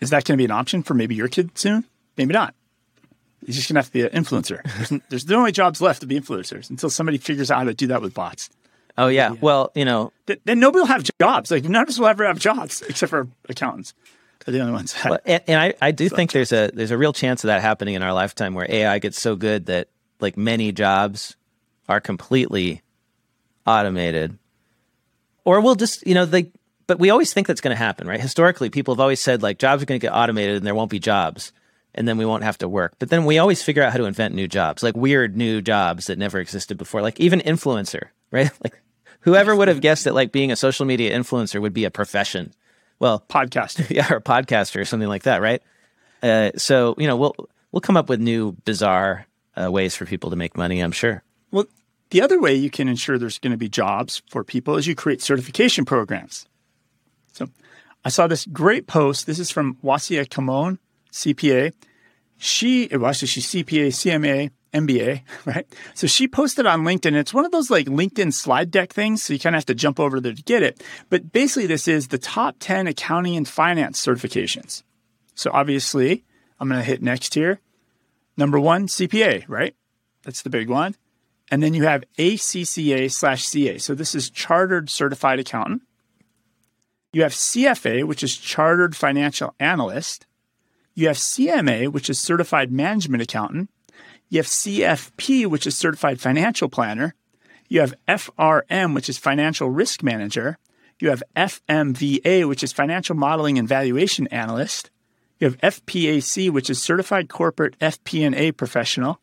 [0.00, 1.84] is that going to be an option for maybe your kid soon?
[2.16, 2.54] Maybe not.
[3.44, 4.62] He's just going to have to be an influencer.
[4.88, 7.74] There's, there's the only jobs left to be influencers until somebody figures out how to
[7.74, 8.50] do that with bots.
[8.98, 9.32] Oh yeah.
[9.32, 9.38] yeah.
[9.40, 11.50] Well, you know, Th- then nobody will have jobs.
[11.50, 13.94] Like none of us will ever have jobs except for accountants.
[14.44, 14.94] They're the only ones.
[15.04, 17.62] Well, and, and, I, I do think there's a there's a real chance of that
[17.62, 19.88] happening in our lifetime where AI gets so good that
[20.20, 21.36] like many jobs
[21.88, 22.82] are completely
[23.66, 24.38] automated,
[25.46, 26.50] or we'll just you know they.
[26.86, 28.20] But we always think that's going to happen, right?
[28.20, 30.90] Historically, people have always said like jobs are going to get automated and there won't
[30.90, 31.52] be jobs,
[31.94, 32.94] and then we won't have to work.
[32.98, 36.06] But then we always figure out how to invent new jobs, like weird new jobs
[36.06, 38.50] that never existed before, like even influencer, right?
[38.62, 38.80] Like
[39.20, 42.52] whoever would have guessed that like being a social media influencer would be a profession
[42.98, 45.62] well, podcaster, yeah, or a podcaster or something like that, right?
[46.22, 47.34] Uh, so you know, we'll
[47.72, 49.26] we'll come up with new bizarre
[49.60, 50.80] uh, ways for people to make money.
[50.80, 51.22] I'm sure.
[52.10, 54.94] The other way you can ensure there's going to be jobs for people is you
[54.94, 56.46] create certification programs.
[57.32, 57.48] So,
[58.04, 59.26] I saw this great post.
[59.26, 60.78] This is from Wasia Kamon,
[61.10, 61.72] CPA.
[62.38, 65.66] She, well, actually, she's CPA, CMA, MBA, right?
[65.94, 67.14] So she posted on LinkedIn.
[67.14, 69.22] It's one of those like LinkedIn slide deck things.
[69.22, 70.82] So you kind of have to jump over there to get it.
[71.08, 74.82] But basically, this is the top 10 accounting and finance certifications.
[75.34, 76.24] So obviously,
[76.60, 77.60] I'm going to hit next here.
[78.36, 79.74] Number one, CPA, right?
[80.22, 80.94] That's the big one.
[81.50, 83.78] And then you have ACCA slash CA.
[83.78, 85.82] So this is Chartered Certified Accountant.
[87.12, 90.26] You have CFA, which is Chartered Financial Analyst.
[90.94, 93.70] You have CMA, which is Certified Management Accountant.
[94.28, 97.14] You have CFP, which is Certified Financial Planner.
[97.68, 100.58] You have FRM, which is Financial Risk Manager.
[100.98, 104.90] You have FMVA, which is Financial Modeling and Valuation Analyst.
[105.38, 109.20] You have FPAC, which is Certified Corporate FP&A Professional.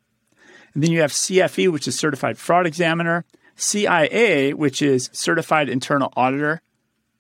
[0.73, 3.25] And then you have CFE, which is Certified Fraud Examiner.
[3.55, 6.61] CIA, which is Certified Internal Auditor.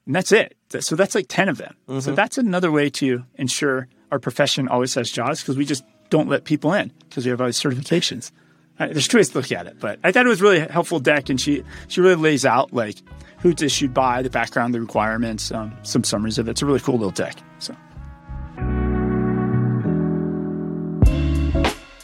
[0.05, 0.55] And that's it.
[0.79, 1.75] So that's like 10 of them.
[1.87, 1.99] Mm-hmm.
[1.99, 6.27] So that's another way to ensure our profession always has jobs because we just don't
[6.27, 8.31] let people in because we have all these certifications.
[8.79, 10.99] Right, there's two ways to look at it, but I thought it was really helpful
[10.99, 12.95] deck, and she she really lays out like
[13.37, 16.51] who it's issued by, the background, the requirements, um, some summaries of it.
[16.51, 17.37] It's a really cool little deck.
[17.59, 17.75] So.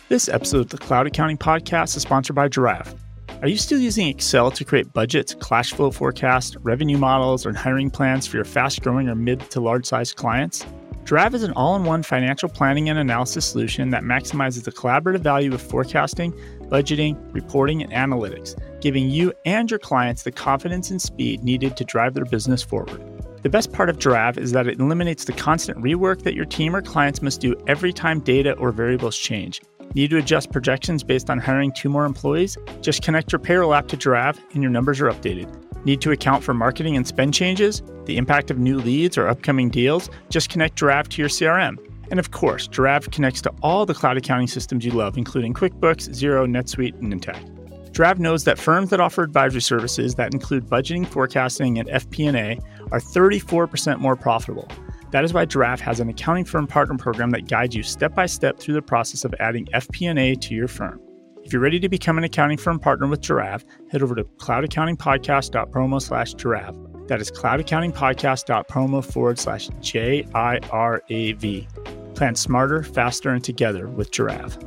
[0.10, 2.98] This episode of the Cloud Accounting Podcast is sponsored by Jirav.
[3.44, 7.92] Are you still using Excel to create budgets, cash flow forecasts, revenue models, or hiring
[7.92, 10.66] plans for your fast growing or mid to large size clients?
[11.04, 15.20] Jirav is an all in one financial planning and analysis solution that maximizes the collaborative
[15.20, 16.32] value of forecasting,
[16.72, 21.84] budgeting, reporting, and analytics, giving you and your clients the confidence and speed needed to
[21.84, 23.00] drive their business forward.
[23.44, 26.76] The best part of Jirav is that it eliminates the constant rework that your team
[26.76, 29.62] or clients must do every time data or variables change.
[29.96, 32.58] Need to adjust projections based on hiring two more employees?
[32.82, 35.52] Just connect your payroll app to Jirav and your numbers are updated.
[35.84, 39.70] Need to account for marketing and spend changes, the impact of new leads or upcoming
[39.70, 40.10] deals?
[40.30, 41.78] Just connect Jirav to your CRM.
[42.12, 46.10] And of course, Jirav connects to all the cloud accounting systems you love, including QuickBooks,
[46.10, 47.92] Xero, NetSuite, and Intacct.
[47.92, 52.60] Jirav knows that firms that offer advisory services that include budgeting, forecasting, and FP&A
[52.92, 54.68] are 34% more profitable.
[55.12, 58.28] That is why Jirav has an accounting firm partner program that guides you step by
[58.28, 61.02] step through the process of adding FP&A to your firm.
[61.44, 66.02] If you're ready to become an accounting firm partner with Jirav, head over to cloudaccountingpodcast.promo
[66.02, 67.08] slash jirav.
[67.08, 71.68] That is cloudaccountingpodcast.promo forward slash J I R A V.
[72.14, 74.64] Plan smarter, faster, and together with Jirav.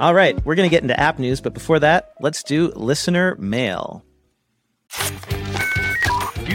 [0.00, 3.36] All right, we're going to get into app news, but before that, let's do listener
[3.36, 4.04] mail.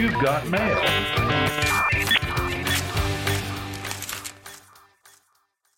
[0.04, 0.76] You've got mail.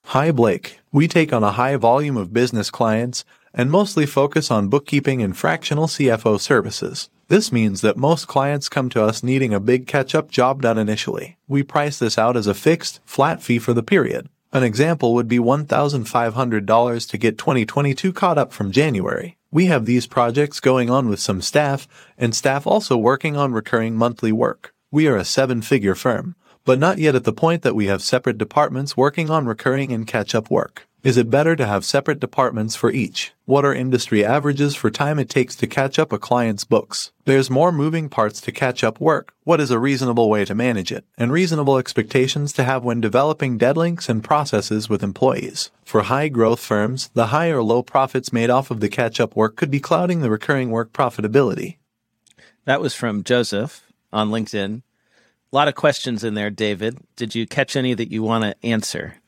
[0.07, 0.81] Hi, Blake.
[0.91, 5.37] We take on a high volume of business clients and mostly focus on bookkeeping and
[5.37, 7.09] fractional CFO services.
[7.29, 10.77] This means that most clients come to us needing a big catch up job done
[10.77, 11.37] initially.
[11.47, 14.29] We price this out as a fixed, flat fee for the period.
[14.53, 19.36] An example would be $1,500 to get 2022 caught up from January.
[19.51, 21.87] We have these projects going on with some staff,
[22.19, 24.75] and staff also working on recurring monthly work.
[24.91, 28.03] We are a seven figure firm, but not yet at the point that we have
[28.03, 30.89] separate departments working on recurring and catch up work.
[31.07, 33.33] Is it better to have separate departments for each?
[33.45, 37.13] What are industry averages for time it takes to catch up a client's books?
[37.27, 39.33] There's more moving parts to catch up work.
[39.45, 41.05] What is a reasonable way to manage it?
[41.17, 45.71] And reasonable expectations to have when developing deadlinks and processes with employees.
[45.85, 49.37] For high growth firms, the high or low profits made off of the catch up
[49.37, 51.77] work could be clouding the recurring work profitability.
[52.65, 54.83] That was from Joseph on LinkedIn.
[55.53, 56.99] A lot of questions in there, David.
[57.15, 59.19] Did you catch any that you want to answer?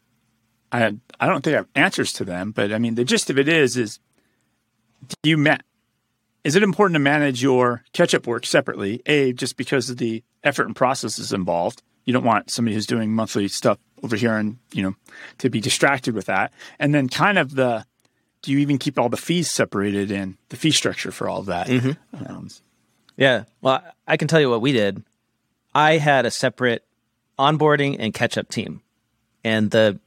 [0.73, 3.39] I I don't think I have answers to them, but I mean the gist of
[3.39, 3.99] it is is
[5.23, 5.59] do you ma-
[6.45, 9.03] is it important to manage your catch up work separately?
[9.07, 11.83] A just because of the effort and processes involved.
[12.05, 14.95] You don't want somebody who's doing monthly stuff over here and you know
[15.39, 16.53] to be distracted with that.
[16.79, 17.85] And then kind of the
[18.43, 21.47] do you even keep all the fees separated in the fee structure for all of
[21.47, 21.67] that?
[21.67, 22.27] Mm-hmm.
[22.27, 22.49] Um,
[23.17, 23.45] yeah.
[23.61, 25.03] Well, I can tell you what we did.
[25.75, 26.85] I had a separate
[27.39, 28.83] onboarding and catch up team.
[29.45, 30.01] And the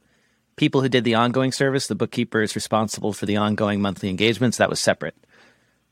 [0.56, 4.58] people who did the ongoing service, the bookkeeper is responsible for the ongoing monthly engagements.
[4.58, 5.16] That was separate.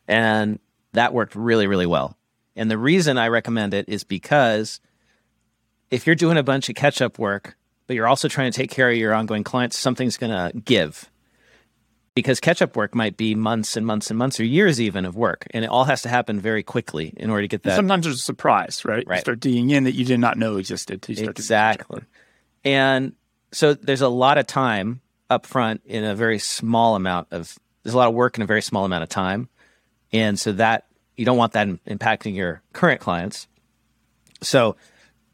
[0.07, 0.59] And
[0.92, 2.16] that worked really, really well.
[2.57, 4.81] And the reason I recommend it is because
[5.90, 8.70] if you're doing a bunch of catch up work, but you're also trying to take
[8.70, 11.11] care of your ongoing clients, something's going to give.
[12.14, 15.16] Because catch up work might be months and months and months or years even of
[15.16, 15.46] work.
[15.53, 17.77] And it all has to happen very quickly in order to get that.
[17.77, 19.07] Sometimes there's a surprise, right?
[19.07, 19.16] Right.
[19.16, 21.09] You start digging in that you did not know existed.
[21.09, 22.03] exactly.
[22.64, 23.14] And
[23.52, 27.94] so there's a lot of time up front in a very small amount of there's
[27.94, 29.48] a lot of work in a very small amount of time.
[30.12, 30.86] And so that
[31.16, 33.46] you don't want that impacting your current clients.
[34.42, 34.76] So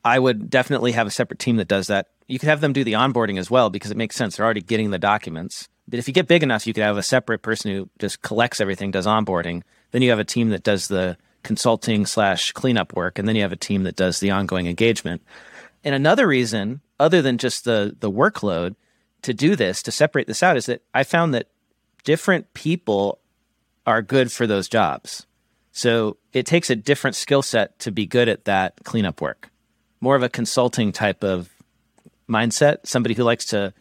[0.05, 2.09] i would definitely have a separate team that does that.
[2.29, 4.37] You could have them do the onboarding as well because it makes sense.
[4.37, 5.69] They're already getting the documents.
[5.89, 8.61] But if you get big enough you could have a separate person who just collects
[8.61, 9.63] everything does onboarding.
[9.91, 13.19] Then you have a team that does the consulting slash cleanup work.
[13.19, 15.23] And then you have a team that does the ongoing engagement
[15.87, 18.75] and another reason other than just the the workload
[19.23, 21.49] to do this to separate this out is that I found that
[22.03, 23.21] different people
[23.87, 25.27] are good for those jobs.
[25.71, 29.51] So it takes a different skill set to be good at that cleanup work.
[30.01, 31.51] More of a consulting type of
[32.29, 33.73] mindset, somebody who likes to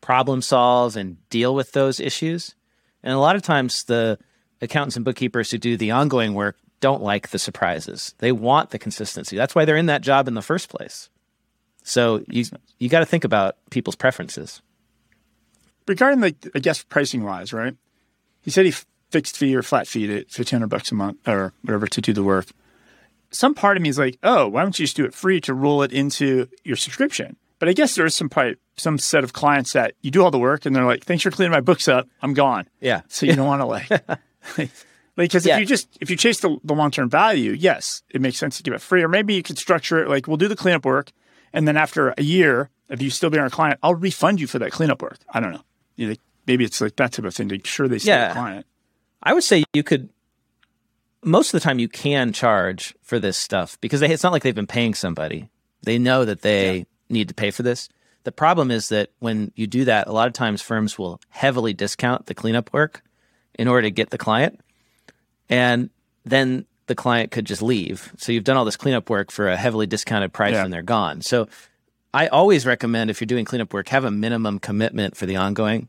[0.00, 2.54] problem solve and deal with those issues.
[3.02, 4.18] And a lot of times the
[4.60, 8.14] accountants and bookkeepers who do the ongoing work don't like the surprises.
[8.18, 9.36] They want the consistency.
[9.36, 11.08] That's why they're in that job in the first place.
[11.90, 12.44] So you
[12.78, 14.62] you got to think about people's preferences.
[15.88, 17.74] Regarding the, I guess pricing wise, right?
[18.42, 18.74] He said he
[19.10, 22.12] fixed fee or flat fee at fifteen hundred bucks a month or whatever to do
[22.12, 22.46] the work.
[23.32, 25.52] Some part of me is like, oh, why don't you just do it free to
[25.52, 27.36] roll it into your subscription?
[27.58, 30.30] But I guess there is some probably some set of clients that you do all
[30.30, 32.68] the work and they're like, thanks for cleaning my books up, I'm gone.
[32.80, 33.02] Yeah.
[33.08, 33.90] So you don't want to like.
[34.58, 34.70] like
[35.16, 35.56] because yeah.
[35.56, 38.56] if you just if you chase the, the long term value, yes, it makes sense
[38.58, 39.02] to give it free.
[39.02, 41.10] Or maybe you could structure it like we'll do the cleanup work,
[41.52, 44.58] and then after a year, if you still be our client, I'll refund you for
[44.58, 45.18] that cleanup work.
[45.28, 45.62] I don't know.
[45.96, 46.14] You know
[46.46, 48.30] maybe it's like that type of thing to make sure they stay yeah.
[48.30, 48.66] a client.
[49.22, 50.10] I would say you could.
[51.22, 54.42] Most of the time, you can charge for this stuff because they, it's not like
[54.42, 55.50] they've been paying somebody.
[55.82, 56.84] They know that they yeah.
[57.10, 57.88] need to pay for this.
[58.24, 61.74] The problem is that when you do that, a lot of times firms will heavily
[61.74, 63.02] discount the cleanup work
[63.54, 64.60] in order to get the client.
[65.48, 65.90] And
[66.24, 68.12] then the client could just leave.
[68.18, 70.64] So you've done all this cleanup work for a heavily discounted price yeah.
[70.64, 71.22] and they're gone.
[71.22, 71.46] So
[72.12, 75.88] I always recommend if you're doing cleanup work, have a minimum commitment for the ongoing.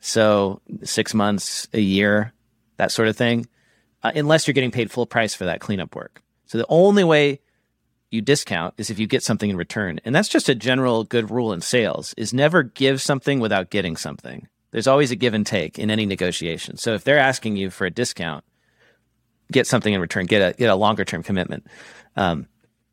[0.00, 2.34] So six months, a year,
[2.76, 3.48] that sort of thing,
[4.02, 6.22] uh, unless you're getting paid full price for that cleanup work.
[6.44, 7.40] So the only way
[8.10, 9.98] you discount is if you get something in return.
[10.04, 13.96] And that's just a general good rule in sales is never give something without getting
[13.96, 14.46] something.
[14.72, 16.76] There's always a give and take in any negotiation.
[16.76, 18.44] So if they're asking you for a discount,
[19.54, 21.66] get something in return, get a get a longer term commitment.
[22.16, 22.48] Um,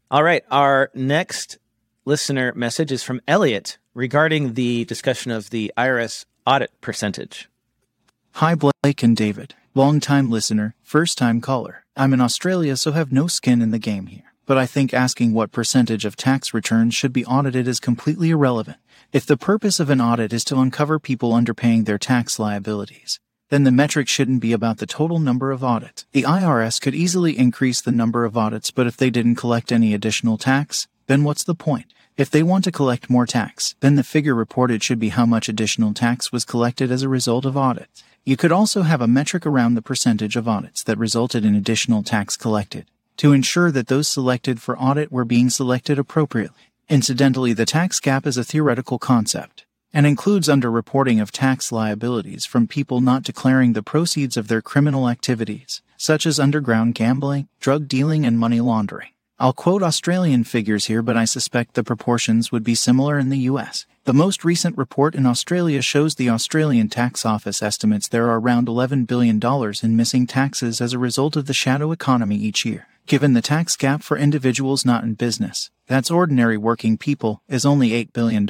[0.10, 1.58] all right, our next
[2.06, 7.50] listener message is from Elliot regarding the discussion of the IRS audit percentage.
[8.36, 9.56] Hi, Blake and David.
[9.74, 11.84] Long-time listener, first time caller.
[11.98, 14.34] I'm in Australia, so have no skin in the game here.
[14.46, 18.78] But I think asking what percentage of tax returns should be audited is completely irrelevant.
[19.14, 23.20] If the purpose of an audit is to uncover people underpaying their tax liabilities,
[23.52, 26.06] then the metric shouldn't be about the total number of audits.
[26.14, 29.94] The IRS could easily increase the number of audits, but if they didn't collect any
[29.94, 31.94] additional tax, then what's the point?
[32.16, 35.50] If they want to collect more tax, then the figure reported should be how much
[35.50, 38.04] additional tax was collected as a result of audits.
[38.24, 42.04] You could also have a metric around the percentage of audits that resulted in additional
[42.04, 42.86] tax collected
[43.18, 46.72] to ensure that those selected for audit were being selected appropriately.
[46.88, 52.68] Incidentally, the tax gap is a theoretical concept and includes underreporting of tax liabilities from
[52.68, 58.26] people not declaring the proceeds of their criminal activities, such as underground gambling, drug dealing,
[58.26, 59.10] and money laundering.
[59.40, 63.50] I'll quote Australian figures here, but I suspect the proportions would be similar in the
[63.50, 63.86] US.
[64.06, 68.66] The most recent report in Australia shows the Australian Tax Office estimates there are around
[68.66, 69.40] $11 billion
[69.84, 72.88] in missing taxes as a result of the shadow economy each year.
[73.06, 77.90] Given the tax gap for individuals not in business, that's ordinary working people, is only
[77.90, 78.50] $8 billion.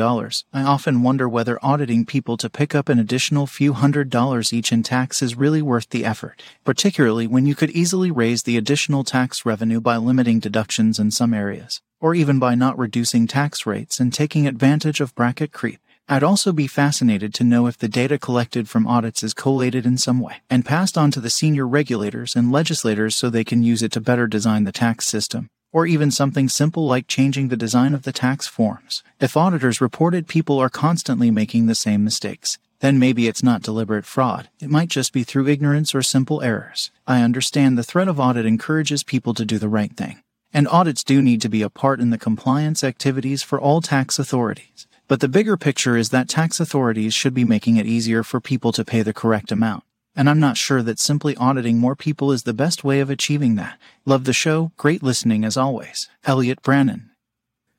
[0.53, 4.71] I often wonder whether auditing people to pick up an additional few hundred dollars each
[4.71, 9.03] in tax is really worth the effort, particularly when you could easily raise the additional
[9.03, 13.99] tax revenue by limiting deductions in some areas, or even by not reducing tax rates
[13.99, 15.79] and taking advantage of bracket creep.
[16.09, 19.97] I'd also be fascinated to know if the data collected from audits is collated in
[19.97, 23.81] some way and passed on to the senior regulators and legislators so they can use
[23.81, 27.93] it to better design the tax system, or even something simple like changing the design
[27.93, 29.03] of the tax forms.
[29.21, 34.05] If auditors reported people are constantly making the same mistakes, then maybe it's not deliberate
[34.05, 34.49] fraud.
[34.59, 36.91] It might just be through ignorance or simple errors.
[37.07, 40.21] I understand the threat of audit encourages people to do the right thing.
[40.53, 44.19] And audits do need to be a part in the compliance activities for all tax
[44.19, 44.87] authorities.
[45.07, 48.71] But the bigger picture is that tax authorities should be making it easier for people
[48.71, 49.83] to pay the correct amount.
[50.15, 53.55] And I'm not sure that simply auditing more people is the best way of achieving
[53.55, 53.79] that.
[54.05, 54.71] Love the show.
[54.77, 56.09] Great listening as always.
[56.25, 57.11] Elliot Brannon.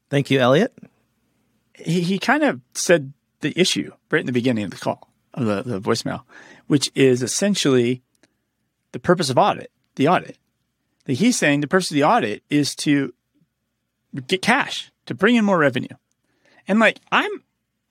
[0.09, 0.77] Thank you, Elliot.
[1.75, 5.47] He, he kind of said the issue right in the beginning of the call, of
[5.47, 6.23] the, the voicemail,
[6.67, 8.03] which is essentially
[8.93, 10.37] the purpose of audit, the audit.
[11.05, 13.13] That he's saying the purpose of the audit is to
[14.27, 15.89] get cash, to bring in more revenue.
[16.69, 17.43] And like, I'm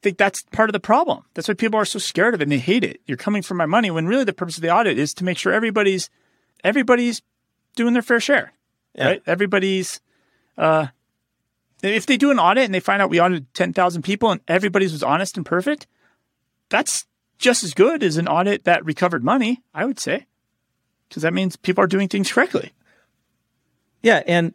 [0.02, 1.24] think that's part of the problem.
[1.34, 3.02] That's why people are so scared of it and they hate it.
[3.06, 5.38] You're coming for my money when really the purpose of the audit is to make
[5.38, 6.10] sure everybody's
[6.64, 7.22] everybody's
[7.76, 8.54] doing their fair share.
[8.96, 9.06] Yeah.
[9.06, 9.24] Right?
[9.26, 10.02] Everybody's
[10.58, 10.88] uh
[11.84, 14.92] if they do an audit and they find out we audited 10,000 people and everybody's
[14.92, 15.88] was honest and perfect,
[16.70, 17.06] that's
[17.40, 20.28] just as good as an audit that recovered money, I would say.
[21.10, 22.72] Because that means people are doing things correctly.
[24.02, 24.54] Yeah, and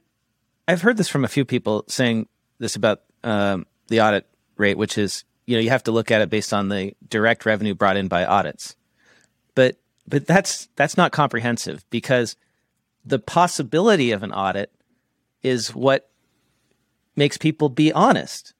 [0.66, 2.28] I've heard this from a few people saying
[2.58, 4.26] this about um, the audit
[4.56, 7.46] rate, which is you know you have to look at it based on the direct
[7.46, 8.76] revenue brought in by audits.
[9.54, 9.76] But
[10.08, 12.36] but that's that's not comprehensive because
[13.04, 14.72] the possibility of an audit
[15.42, 16.10] is what
[17.14, 18.52] makes people be honest.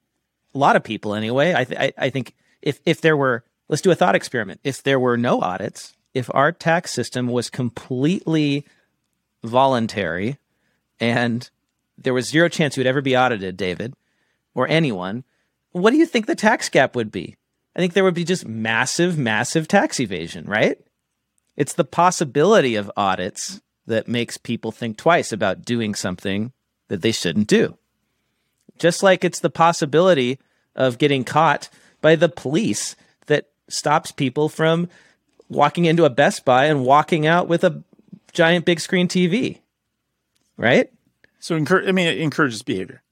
[0.54, 1.52] A lot of people, anyway.
[1.54, 4.60] I, th- I, I think if if there were, let's do a thought experiment.
[4.64, 8.64] If there were no audits, if our tax system was completely
[9.44, 10.38] voluntary,
[11.00, 11.48] and
[11.98, 13.94] there was zero chance you would ever be audited, David,
[14.54, 15.24] or anyone,
[15.72, 17.36] what do you think the tax gap would be?
[17.74, 20.78] I think there would be just massive, massive tax evasion, right?
[21.56, 26.52] It's the possibility of audits that makes people think twice about doing something
[26.88, 27.76] that they shouldn't do.
[28.78, 30.38] Just like it's the possibility
[30.74, 31.68] of getting caught
[32.00, 34.88] by the police that stops people from
[35.48, 37.82] walking into a Best Buy and walking out with a
[38.32, 39.60] giant big screen TV.
[40.56, 40.90] Right?
[41.38, 41.88] So, encourage.
[41.88, 43.02] I mean, it encourages behavior.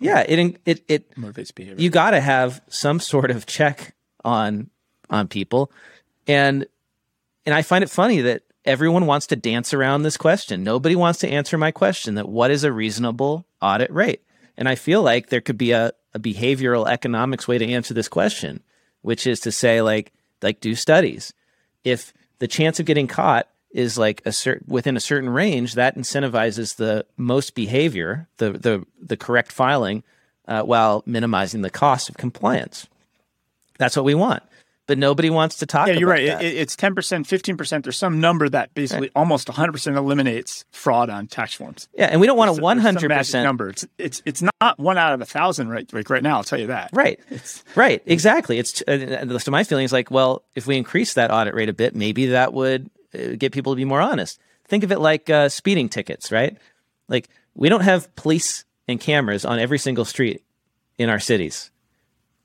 [0.00, 1.82] Yeah, it it it motivates behavior.
[1.82, 3.94] You got to have some sort of check
[4.24, 4.70] on
[5.10, 5.70] on people,
[6.26, 6.66] and
[7.46, 10.64] and I find it funny that everyone wants to dance around this question.
[10.64, 14.22] Nobody wants to answer my question that what is a reasonable audit rate?
[14.56, 18.08] And I feel like there could be a, a behavioral economics way to answer this
[18.08, 18.62] question,
[19.02, 21.32] which is to say like like do studies.
[21.82, 25.98] If the chance of getting caught is like a certain within a certain range that
[25.98, 30.02] incentivizes the most behavior, the the the correct filing,
[30.48, 32.86] uh, while minimizing the cost of compliance.
[33.76, 34.42] That's what we want.
[34.86, 35.88] But nobody wants to talk.
[35.88, 36.22] Yeah, you're right.
[36.22, 37.84] It, it's ten percent, fifteen percent.
[37.84, 39.12] There's some number that basically right.
[39.16, 41.88] almost 100 percent eliminates fraud on tax forms.
[41.94, 43.70] Yeah, and we don't want a 100 percent number.
[43.70, 46.36] It's, it's it's not one out of a thousand right like right now.
[46.36, 46.90] I'll tell you that.
[46.92, 47.18] Right.
[47.30, 48.02] It's, right.
[48.04, 48.58] Exactly.
[48.58, 51.74] It's uh, so my feeling is like, well, if we increase that audit rate a
[51.74, 52.90] bit, maybe that would
[53.38, 54.40] get people to be more honest.
[54.66, 56.56] Think of it like uh, speeding tickets, right?
[57.08, 60.42] Like we don't have police and cameras on every single street
[60.98, 61.70] in our cities,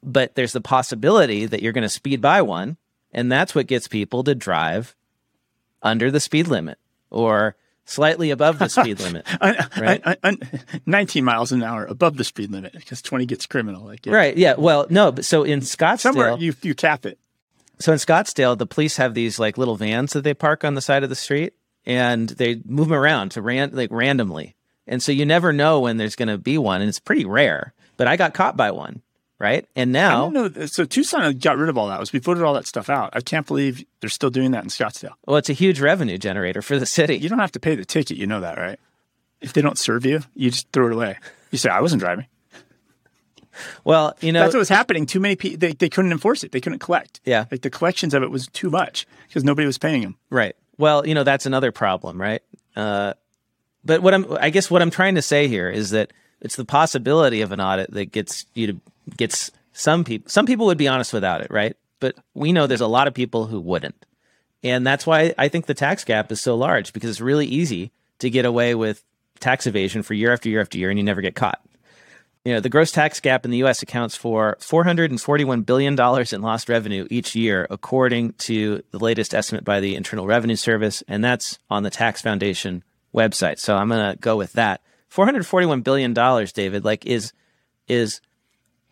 [0.04, 2.78] but there's the possibility that you're going to speed by one,
[3.12, 4.96] and that's what gets people to drive
[5.82, 6.78] under the speed limit
[7.10, 7.56] or
[7.86, 9.28] slightly above the speed limit.
[9.42, 10.02] right?
[10.86, 13.86] 19 miles an hour above the speed limit because 20 gets criminal.
[13.86, 14.14] Like, yeah.
[14.14, 14.38] Right.
[14.38, 14.56] Yeah.
[14.58, 17.18] Well, no, but so in Scottsdale, somewhere you, you cap it.
[17.80, 20.82] So in Scottsdale, the police have these like little vans that they park on the
[20.82, 21.54] side of the street
[21.86, 24.56] and they move them around to ran like randomly.
[24.86, 27.74] And so you never know when there's going to be one and it's pretty rare.
[27.96, 29.02] But I got caught by one
[29.40, 29.66] right?
[29.76, 30.66] And I now, don't know.
[30.68, 32.00] So Tucson got rid of all that.
[32.00, 33.12] Was we voted all that stuff out?
[33.14, 35.14] I can't believe they're still doing that in Scottsdale.
[35.26, 37.18] well, it's a huge revenue generator for the city.
[37.18, 38.18] You don't have to pay the ticket.
[38.18, 38.80] You know that, right?
[39.42, 41.18] If they don't serve you, you just throw it away.
[41.52, 42.26] You say, "I wasn't driving."
[43.84, 45.06] Well, you know, That's what was happening.
[45.06, 45.58] Too many people.
[45.60, 46.52] They, they couldn't enforce it.
[46.52, 47.20] They couldn't collect.
[47.26, 47.46] Yeah.
[47.52, 50.18] like the collections of it was too much because nobody was paying them.
[50.30, 50.56] Right.
[50.78, 52.42] Well, you know, that's another problem, right?
[52.76, 53.14] Uh,
[53.84, 56.66] but what I'm, I guess, what I'm trying to say here is that it's the
[56.66, 58.82] possibility of an audit that gets you to
[59.18, 60.30] gets some people.
[60.30, 61.76] Some people would be honest without it, right?
[62.00, 64.06] But we know there's a lot of people who wouldn't,
[64.64, 67.92] and that's why I think the tax gap is so large because it's really easy
[68.20, 69.04] to get away with
[69.40, 71.62] tax evasion for year after year after year, and you never get caught.
[72.50, 73.84] You know, the gross tax gap in the U.S.
[73.84, 79.64] accounts for 441 billion dollars in lost revenue each year, according to the latest estimate
[79.64, 82.84] by the Internal Revenue Service, and that's on the Tax Foundation
[83.14, 83.60] website.
[83.60, 84.82] So I'm going to go with that.
[85.10, 87.34] 441 billion dollars, David, like is
[87.88, 88.20] is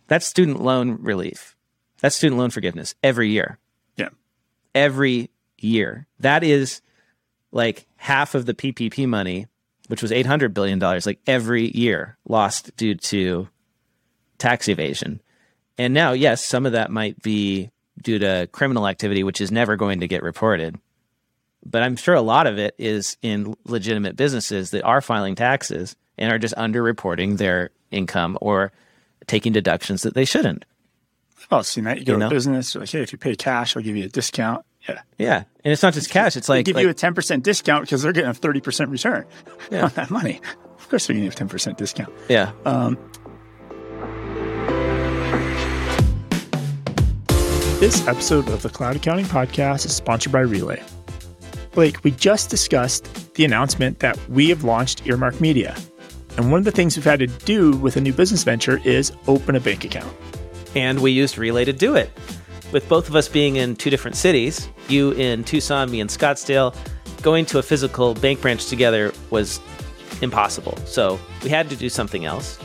[0.06, 1.56] that's student loan relief.
[2.00, 3.58] That's student loan forgiveness every year.
[3.96, 4.10] Yeah,
[4.76, 6.06] Every year.
[6.20, 6.84] That is
[7.52, 9.48] like half of the PPP money,
[9.88, 13.48] which was 800 billion dollars like every year lost due to
[14.38, 15.22] tax evasion.
[15.78, 17.72] And now, yes, some of that might be
[18.02, 20.80] due to criminal activity which is never going to get reported.
[21.66, 25.96] But I'm sure a lot of it is in legitimate businesses that are filing taxes
[26.18, 28.72] and are just underreporting their income or
[29.26, 30.66] taking deductions that they shouldn't.
[31.40, 32.00] I've all seen that.
[32.00, 34.10] You go You to business, like, hey, if you pay cash, I'll give you a
[34.10, 34.66] discount.
[34.88, 35.44] Yeah, Yeah.
[35.64, 37.84] And it's not just cash, it's like they give like you a ten percent discount
[37.86, 39.26] because they're getting a thirty percent return
[39.72, 39.86] Yeah.
[39.86, 40.40] on that money.
[40.78, 42.14] Of course, they're getting a ten percent discount.
[42.30, 42.52] yeah.
[42.66, 42.98] Um,
[47.80, 50.82] this episode of the Cloud Accounting Podcast is sponsored by Relay.
[51.74, 55.76] Blake, we just discussed the announcement that we have launched Earmark Media.
[56.38, 59.12] And one of the things we've had to do with a new business venture is
[59.28, 60.12] open a bank account.
[60.76, 62.10] and we used Relay to do it.
[62.72, 66.76] With both of us being in two different cities, you in Tucson, me in Scottsdale,
[67.22, 69.62] going to a physical bank branch together was
[70.22, 70.78] impossible.
[70.86, 72.60] So we had to do something else.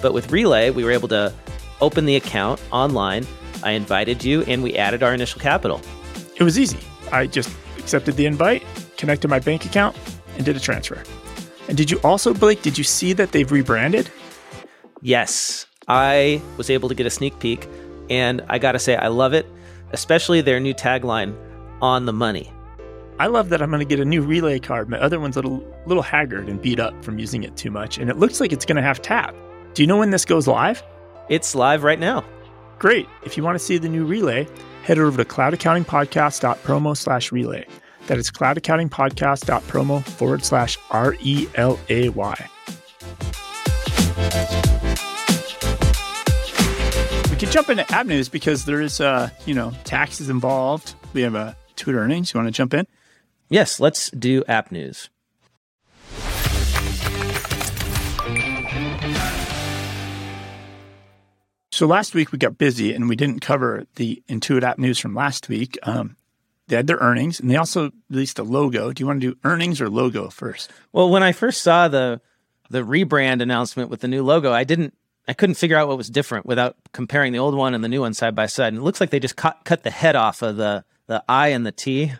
[0.00, 1.32] But with Relay, we were able to
[1.80, 3.26] open the account online.
[3.64, 5.80] I invited you, and we added our initial capital.
[6.36, 6.78] It was easy.
[7.10, 8.64] I just accepted the invite,
[8.96, 9.96] connected my bank account,
[10.36, 11.02] and did a transfer.
[11.68, 14.08] And did you also, Blake, did you see that they've rebranded?
[15.02, 17.68] Yes, I was able to get a sneak peek,
[18.10, 19.46] and I gotta say, I love it,
[19.92, 21.36] especially their new tagline
[21.80, 22.52] on the money.
[23.20, 24.88] I love that I'm going to get a new relay card.
[24.88, 27.98] My other one's a little, little haggard and beat up from using it too much.
[27.98, 29.34] And it looks like it's going to have tap.
[29.74, 30.84] Do you know when this goes live?
[31.28, 32.24] It's live right now.
[32.78, 33.08] Great.
[33.24, 34.46] If you want to see the new relay,
[34.84, 37.66] head over to cloudaccountingpodcast.promo slash relay.
[38.06, 42.48] That is cloudaccountingpodcast.promo forward slash R E L A Y.
[47.38, 50.96] Could jump into app news because there is, uh, you know, taxes involved.
[51.12, 52.34] We have a Twitter earnings.
[52.34, 52.84] You want to jump in?
[53.48, 55.08] Yes, let's do app news.
[61.70, 65.14] So last week we got busy and we didn't cover the Intuit app news from
[65.14, 65.78] last week.
[65.84, 66.16] Um,
[66.66, 68.92] they had their earnings and they also released a logo.
[68.92, 70.72] Do you want to do earnings or logo first?
[70.92, 72.20] Well, when I first saw the
[72.68, 74.92] the rebrand announcement with the new logo, I didn't
[75.28, 78.00] I couldn't figure out what was different without comparing the old one and the new
[78.00, 78.68] one side by side.
[78.68, 81.48] And it looks like they just cut cut the head off of the the I
[81.48, 82.12] and the T.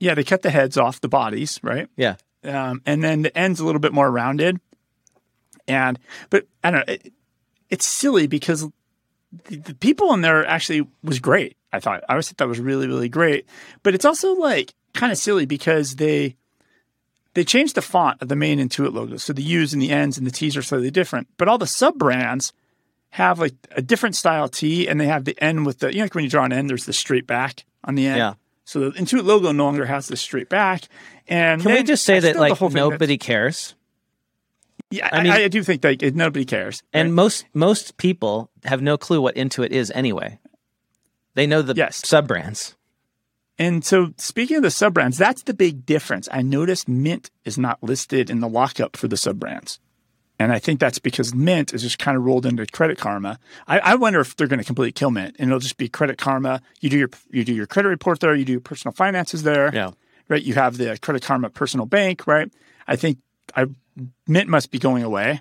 [0.00, 1.88] Yeah, they cut the heads off the bodies, right?
[1.96, 2.16] Yeah.
[2.44, 4.60] Um, and then the end's a little bit more rounded.
[5.68, 5.98] And
[6.28, 7.12] but I don't know, it,
[7.70, 8.66] it's silly because
[9.44, 11.56] the, the people in there actually was great.
[11.72, 13.46] I thought I always thought that was really really great.
[13.84, 16.36] But it's also like kind of silly because they
[17.36, 20.16] they changed the font of the main Intuit logo, so the U's and the N's
[20.16, 21.28] and the T's are slightly different.
[21.36, 22.54] But all the sub brands
[23.10, 26.04] have like a different style T, and they have the N with the you know
[26.04, 28.16] like when you draw an N, there's the straight back on the end.
[28.18, 28.34] Yeah.
[28.64, 30.88] So the Intuit logo no longer has the straight back.
[31.28, 33.74] And Can we just say I that still have the like nobody cares?
[34.90, 36.82] yeah, I I, mean- I, do think that nobody cares.
[36.92, 37.14] And right?
[37.14, 40.38] most most people have no clue what Intuit is anyway.
[41.34, 42.00] They know the Yes.
[42.08, 42.75] sub brands.
[43.58, 46.28] And so speaking of the sub brands, that's the big difference.
[46.32, 49.80] I noticed Mint is not listed in the lockup for the sub brands.
[50.38, 53.38] And I think that's because Mint is just kind of rolled into Credit Karma.
[53.66, 56.18] I, I wonder if they're going to completely kill Mint, and it'll just be Credit
[56.18, 56.60] Karma.
[56.80, 59.92] You do your you do your credit report there, you do personal finances there, Yeah.
[60.28, 60.42] right?
[60.42, 62.50] You have the Credit Karma personal bank, right?
[62.86, 63.16] I think
[63.54, 63.64] I
[64.28, 65.40] Mint must be going away,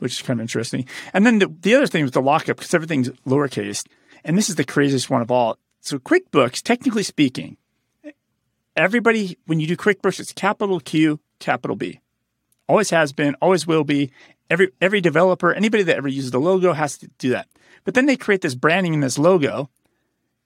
[0.00, 0.86] which is kind of interesting.
[1.12, 3.86] And then the, the other thing with the lockup, because everything's lowercase,
[4.24, 5.56] and this is the craziest one of all.
[5.82, 7.56] So QuickBooks, technically speaking,
[8.76, 11.98] everybody when you do QuickBooks, it's capital Q, capital B.
[12.68, 14.12] Always has been, always will be.
[14.48, 17.48] Every every developer, anybody that ever uses the logo has to do that.
[17.82, 19.70] But then they create this branding and this logo,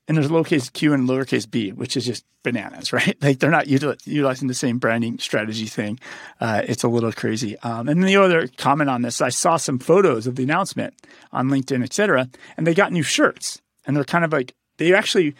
[0.08, 3.14] and there's lowercase q and lowercase b, which is just bananas, right?
[3.22, 6.00] Like they're not util- utilizing the same branding strategy thing.
[6.40, 7.58] Uh, it's a little crazy.
[7.58, 10.94] Um, and the other comment on this, I saw some photos of the announcement
[11.30, 14.94] on LinkedIn, et cetera, and they got new shirts, and they're kind of like they
[14.94, 15.34] actually.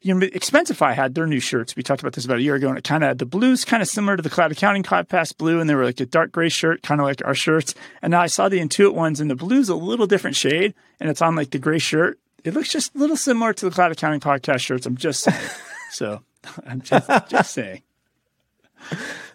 [0.00, 1.74] You know, Expensify had their new shirts.
[1.76, 3.64] We talked about this about a year ago, and it kind of had the blues
[3.64, 6.30] kind of similar to the Cloud Accounting Podcast blue, and they were like a dark
[6.30, 7.74] gray shirt, kind of like our shirts.
[8.02, 11.08] And now I saw the Intuit ones, and the blue's a little different shade, and
[11.08, 13.92] it's on like the gray shirt, it looks just a little similar to the Cloud
[13.92, 14.84] Accounting Podcast shirts.
[14.84, 15.50] I'm just saying.
[15.90, 16.20] so
[16.66, 17.82] I'm just, just saying.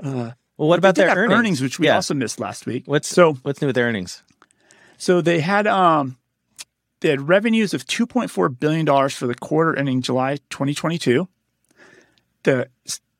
[0.02, 1.34] Uh, well, what about their earnings?
[1.34, 1.62] earnings?
[1.62, 1.96] which we yeah.
[1.96, 2.84] also missed last week?
[2.86, 4.22] What's so what's new with their earnings?
[4.98, 6.18] So they had um
[7.02, 11.28] they had revenues of 2.4 billion dollars for the quarter ending July 2022.
[12.43, 12.70] The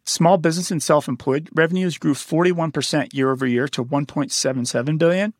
[0.05, 5.34] small business and self-employed revenues grew 41% year over year to 1.77 billion.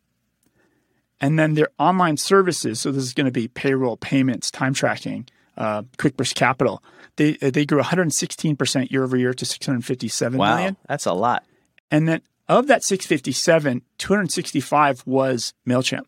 [1.22, 5.28] And then their online services, so this is going to be payroll, payments, time tracking,
[5.58, 6.82] uh, QuickBooks Capital.
[7.18, 10.78] They they grew 116 percent year over year to 657 wow, million.
[10.88, 11.44] That's a lot.
[11.92, 16.06] And then of that 657, 265 was Mailchimp.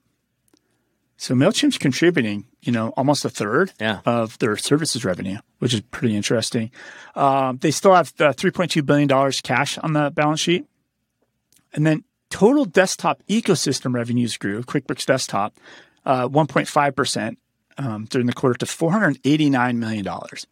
[1.22, 4.02] So Mailchimp's contributing, you know, almost a third yeah.
[4.06, 6.72] of their services revenue, which is pretty interesting.
[7.16, 10.66] Um, they still have the 3.2 billion dollars cash on the balance sheet,
[11.74, 15.54] and then Total desktop ecosystem revenues grew, QuickBooks Desktop,
[16.06, 17.36] uh, 1.5%
[17.78, 20.06] um, during the quarter to $489 million.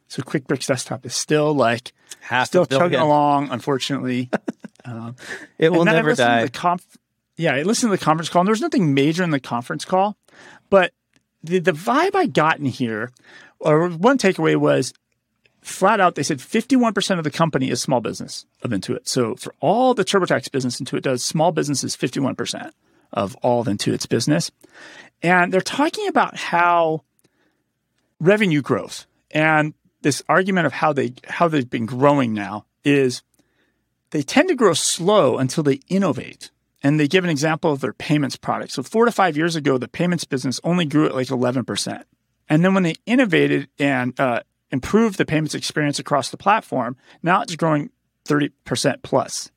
[0.09, 4.29] So QuickBooks Desktop is still like, Half still chugging along, unfortunately.
[4.85, 5.15] um,
[5.57, 6.49] it will never die.
[6.49, 6.97] Conf-
[7.37, 9.85] yeah, I listened to the conference call, and there was nothing major in the conference
[9.85, 10.17] call,
[10.69, 10.93] but
[11.43, 13.11] the, the vibe I got in here,
[13.59, 14.93] or one takeaway was
[15.61, 19.07] flat out, they said 51% of the company is small business of Intuit.
[19.07, 22.71] So for all the TurboTax business Intuit does, small business is 51%
[23.11, 24.51] of all of Intuit's business.
[25.21, 27.03] And they're talking about how
[28.19, 33.21] revenue growth and this argument of how they how they've been growing now is
[34.11, 36.51] they tend to grow slow until they innovate.
[36.81, 38.71] And they give an example of their payments product.
[38.71, 42.03] So four to five years ago, the payments business only grew at like 11%.
[42.47, 47.41] And then when they innovated and uh, improve the payments experience across the platform, now
[47.41, 47.89] it's growing
[48.25, 49.51] 30% plus.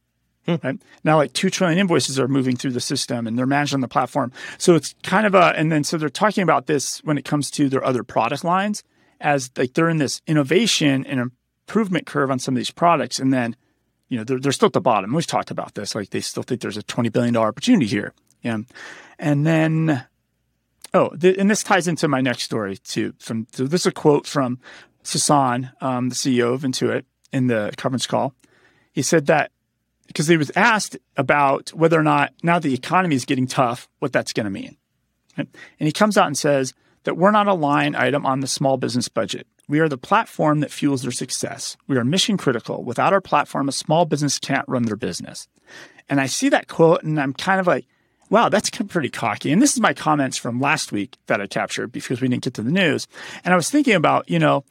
[0.46, 0.56] Hmm.
[0.62, 0.82] Right?
[1.04, 3.88] Now, like 2 trillion invoices are moving through the system and they're managed on the
[3.88, 4.32] platform.
[4.58, 7.50] So it's kind of a, and then so they're talking about this when it comes
[7.52, 8.82] to their other product lines
[9.20, 13.20] as like they're in this innovation and improvement curve on some of these products.
[13.20, 13.56] And then,
[14.12, 15.14] you know, they're, they're still at the bottom.
[15.14, 15.94] We've talked about this.
[15.94, 18.12] Like they still think there's a $20 billion opportunity here.
[18.42, 18.58] Yeah.
[19.18, 20.04] And then,
[20.92, 23.14] oh, and this ties into my next story too.
[23.18, 24.60] From so this is a quote from
[25.02, 28.34] Sasan, um, the CEO of Intuit, in the conference call.
[28.92, 29.50] He said that
[30.08, 34.12] because he was asked about whether or not now the economy is getting tough, what
[34.12, 34.76] that's going to mean.
[35.38, 35.48] And
[35.78, 39.08] he comes out and says that we're not a line item on the small business
[39.08, 39.46] budget.
[39.68, 41.76] We are the platform that fuels their success.
[41.86, 42.82] We are mission critical.
[42.82, 45.48] Without our platform, a small business can't run their business.
[46.08, 47.86] And I see that quote and I'm kind of like,
[48.28, 49.52] wow, that's pretty cocky.
[49.52, 52.54] And this is my comments from last week that I captured because we didn't get
[52.54, 53.06] to the news.
[53.44, 54.64] And I was thinking about, you know,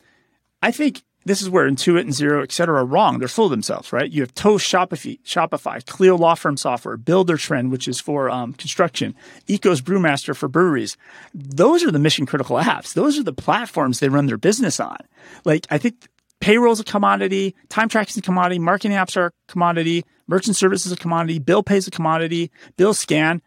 [0.62, 3.20] I think this is where Intuit and Xero, et cetera, are wrong.
[3.20, 4.10] They're full of themselves, right?
[4.10, 9.16] You have Toast, Shopify, Shopify, Clio Law Firm Software, Buildertrend, which is for um, construction,
[9.48, 10.98] Ekos Brewmaster for breweries.
[11.34, 12.94] Those are the mission critical apps.
[12.94, 14.98] Those are the platforms they run their business on.
[15.46, 16.08] Like, I think
[16.40, 20.56] payroll is a commodity, time tracking is a commodity, marketing apps are a commodity, merchant
[20.56, 23.42] services is a commodity, bill pays a commodity, bill scan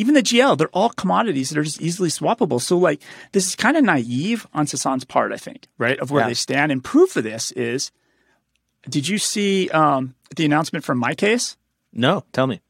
[0.00, 2.58] even the GL, they're all commodities that are just easily swappable.
[2.58, 5.98] So like this is kind of naive on Sasan's part, I think, right?
[5.98, 6.28] Of where yeah.
[6.28, 6.72] they stand.
[6.72, 7.92] And proof of this is,
[8.88, 11.56] did you see um, the announcement from MyCase?
[11.92, 12.62] No, tell me.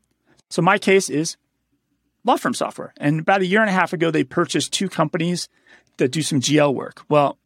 [0.49, 1.37] So MyCase is
[2.25, 2.93] law firm software.
[2.97, 5.49] And about a year and a half ago, they purchased two companies
[5.99, 7.05] that do some GL work.
[7.09, 7.39] Well,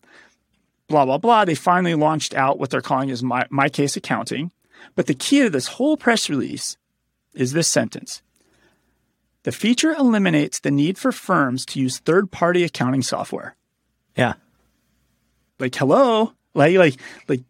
[0.89, 1.45] blah, blah, blah.
[1.45, 4.51] They finally launched out what they're calling is My, case Accounting.
[4.95, 6.79] But the key to this whole press release
[7.35, 8.23] is this sentence.
[9.45, 13.55] The feature eliminates the need for firms to use third party accounting software.
[14.17, 14.35] Yeah.
[15.59, 16.33] Like, hello?
[16.55, 16.97] Like, like,
[17.29, 17.43] like,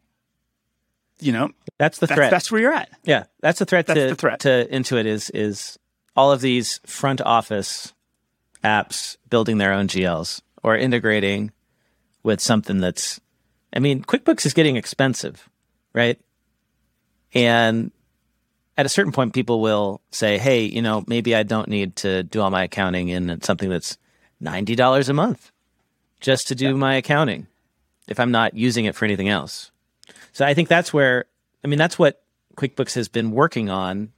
[1.20, 2.30] you know, that's the that's, threat.
[2.30, 2.90] That's where you're at.
[3.04, 3.24] Yeah.
[3.40, 4.40] That's the threat, that's to, the threat.
[4.40, 5.78] to Intuit is, is
[6.16, 7.94] all of these front office
[8.64, 11.52] apps building their own GLs or integrating
[12.24, 13.20] with something that's,
[13.72, 15.48] I mean, QuickBooks is getting expensive,
[15.92, 16.18] right?
[17.34, 17.92] And
[18.76, 22.22] at a certain point, people will say, hey, you know, maybe I don't need to
[22.24, 23.98] do all my accounting in something that's
[24.42, 25.52] $90 a month
[26.20, 26.72] just to do yeah.
[26.72, 27.46] my accounting
[28.08, 29.70] if I'm not using it for anything else.
[30.32, 31.26] So I think that's where,
[31.62, 32.22] I mean, that's what
[32.56, 34.12] QuickBooks has been working on.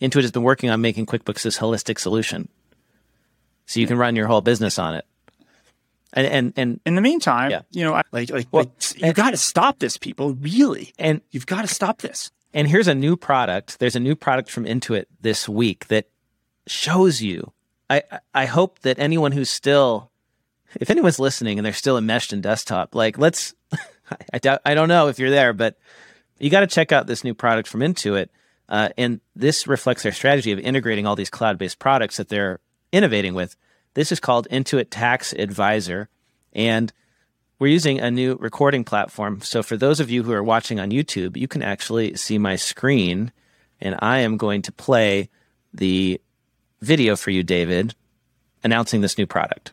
[0.00, 2.48] Intuit has been working on making QuickBooks this holistic solution.
[3.66, 5.06] So you can run your whole business on it.
[6.12, 7.62] And and, and in the meantime, Yeah.
[7.70, 10.34] you know, I- like like, Well, like you got to stop this, people.
[10.34, 12.32] Really, and you've got to stop this.
[12.52, 13.78] And here's a new product.
[13.78, 16.08] There's a new product from Intuit this week that
[16.66, 17.52] shows you.
[17.88, 18.02] I,
[18.34, 20.10] I- hope that anyone who's still,
[20.80, 23.54] if anyone's listening and they're still enmeshed in desktop, like let's,
[24.32, 25.76] I doubt, I don't know if you're there, but
[26.38, 28.28] you got to check out this new product from Intuit.
[28.68, 32.60] Uh, and this reflects their strategy of integrating all these cloud based products that they're
[32.92, 33.56] innovating with.
[33.94, 36.08] This is called Intuit Tax Advisor.
[36.52, 36.92] And
[37.60, 39.42] we're using a new recording platform.
[39.42, 42.56] So for those of you who are watching on YouTube, you can actually see my
[42.56, 43.30] screen
[43.80, 45.28] and I am going to play
[45.72, 46.20] the
[46.80, 47.94] video for you, David,
[48.64, 49.72] announcing this new product.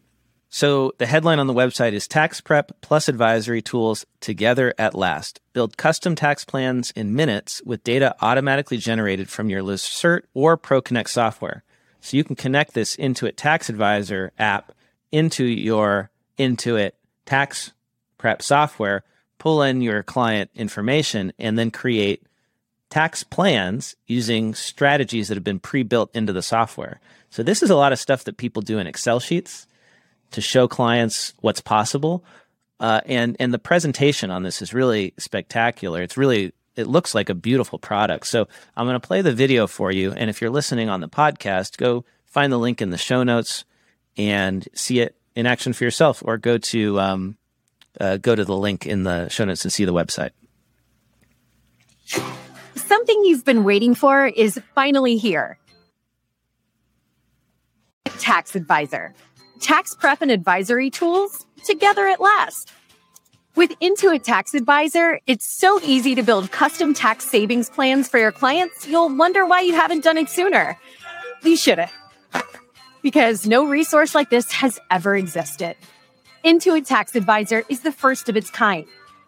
[0.49, 5.39] So the headline on the website is Tax Prep plus Advisory Tools Together at Last.
[5.53, 11.09] Build custom tax plans in minutes with data automatically generated from your Lacerte or ProConnect
[11.09, 11.63] software.
[12.01, 14.73] So you can connect this Intuit Tax Advisor app
[15.11, 16.91] into your Intuit
[17.25, 17.73] Tax
[18.17, 19.03] Prep software,
[19.37, 22.23] pull in your client information, and then create
[22.89, 26.99] tax plans using strategies that have been pre-built into the software.
[27.29, 29.67] So this is a lot of stuff that people do in Excel sheets
[30.31, 32.23] to show clients what's possible.
[32.79, 36.01] Uh, and and the presentation on this is really spectacular.
[36.01, 38.27] It's really it looks like a beautiful product.
[38.27, 40.11] So I'm going to play the video for you.
[40.11, 43.65] And if you're listening on the podcast, go find the link in the show notes
[44.15, 47.37] and see it in action for yourself, or go to um,
[47.99, 50.31] uh, go to the link in the show notes and see the website.
[52.75, 55.57] Something you've been waiting for is finally here.
[58.19, 59.13] Tax Advisor.
[59.59, 62.71] Tax prep and advisory tools together at last.
[63.55, 68.31] With Intuit Tax Advisor, it's so easy to build custom tax savings plans for your
[68.31, 70.77] clients, you'll wonder why you haven't done it sooner.
[71.41, 71.91] You should have.
[73.01, 75.75] Because no resource like this has ever existed.
[76.47, 78.85] Intuit Tax Advisor is the first of its kind.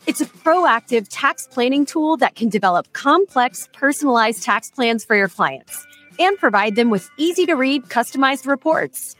[0.07, 5.27] It's a proactive tax planning tool that can develop complex, personalized tax plans for your
[5.27, 5.85] clients
[6.17, 9.17] and provide them with easy to read, customized reports.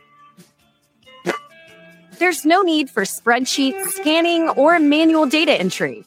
[2.20, 6.06] There's no need for spreadsheets, scanning, or manual data entry.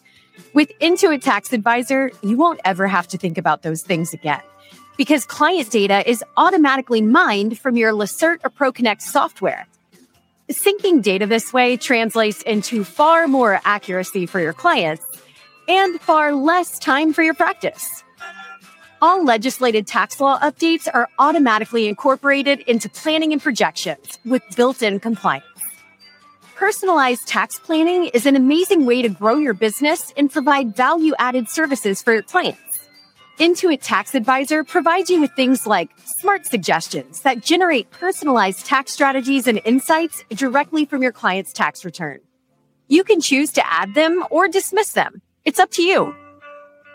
[0.55, 4.41] With Intuit Tax Advisor, you won't ever have to think about those things again
[4.97, 9.67] because client data is automatically mined from your Lacerte or ProConnect software.
[10.53, 15.03] Syncing data this way translates into far more accuracy for your clients
[15.67, 18.05] and far less time for your practice.
[19.01, 25.01] All legislated tax law updates are automatically incorporated into planning and projections with built in
[25.01, 25.47] compliance.
[26.55, 31.49] Personalized tax planning is an amazing way to grow your business and provide value added
[31.49, 32.72] services for your clients.
[33.39, 39.47] Intuit Tax Advisor provides you with things like smart suggestions that generate personalized tax strategies
[39.47, 42.21] and insights directly from your client's tax return.
[42.89, 45.23] You can choose to add them or dismiss them.
[45.47, 46.15] It's up to you.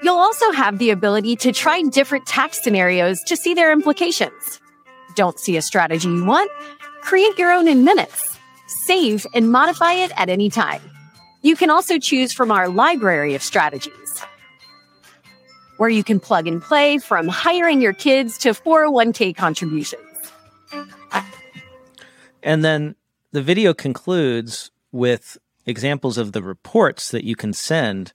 [0.04, 4.62] You'll also have the ability to try different tax scenarios to see their implications.
[5.16, 6.52] Don't see a strategy you want?
[7.02, 8.38] Create your own in minutes.
[8.86, 10.82] Save and modify it at any time.
[11.42, 14.22] You can also choose from our library of strategies,
[15.78, 20.03] where you can plug and play from hiring your kids to 401k contributions.
[22.43, 22.95] And then
[23.32, 28.13] the video concludes with examples of the reports that you can send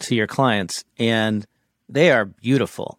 [0.00, 1.46] to your clients, and
[1.88, 2.98] they are beautiful.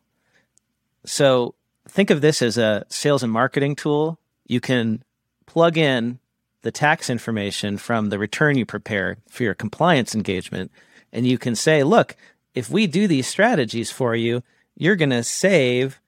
[1.05, 1.55] So
[1.87, 4.19] think of this as a sales and marketing tool.
[4.45, 5.03] You can
[5.45, 6.19] plug in
[6.61, 10.71] the tax information from the return you prepare for your compliance engagement,
[11.11, 12.15] and you can say, look,
[12.53, 14.43] if we do these strategies for you,
[14.75, 15.99] you're going to save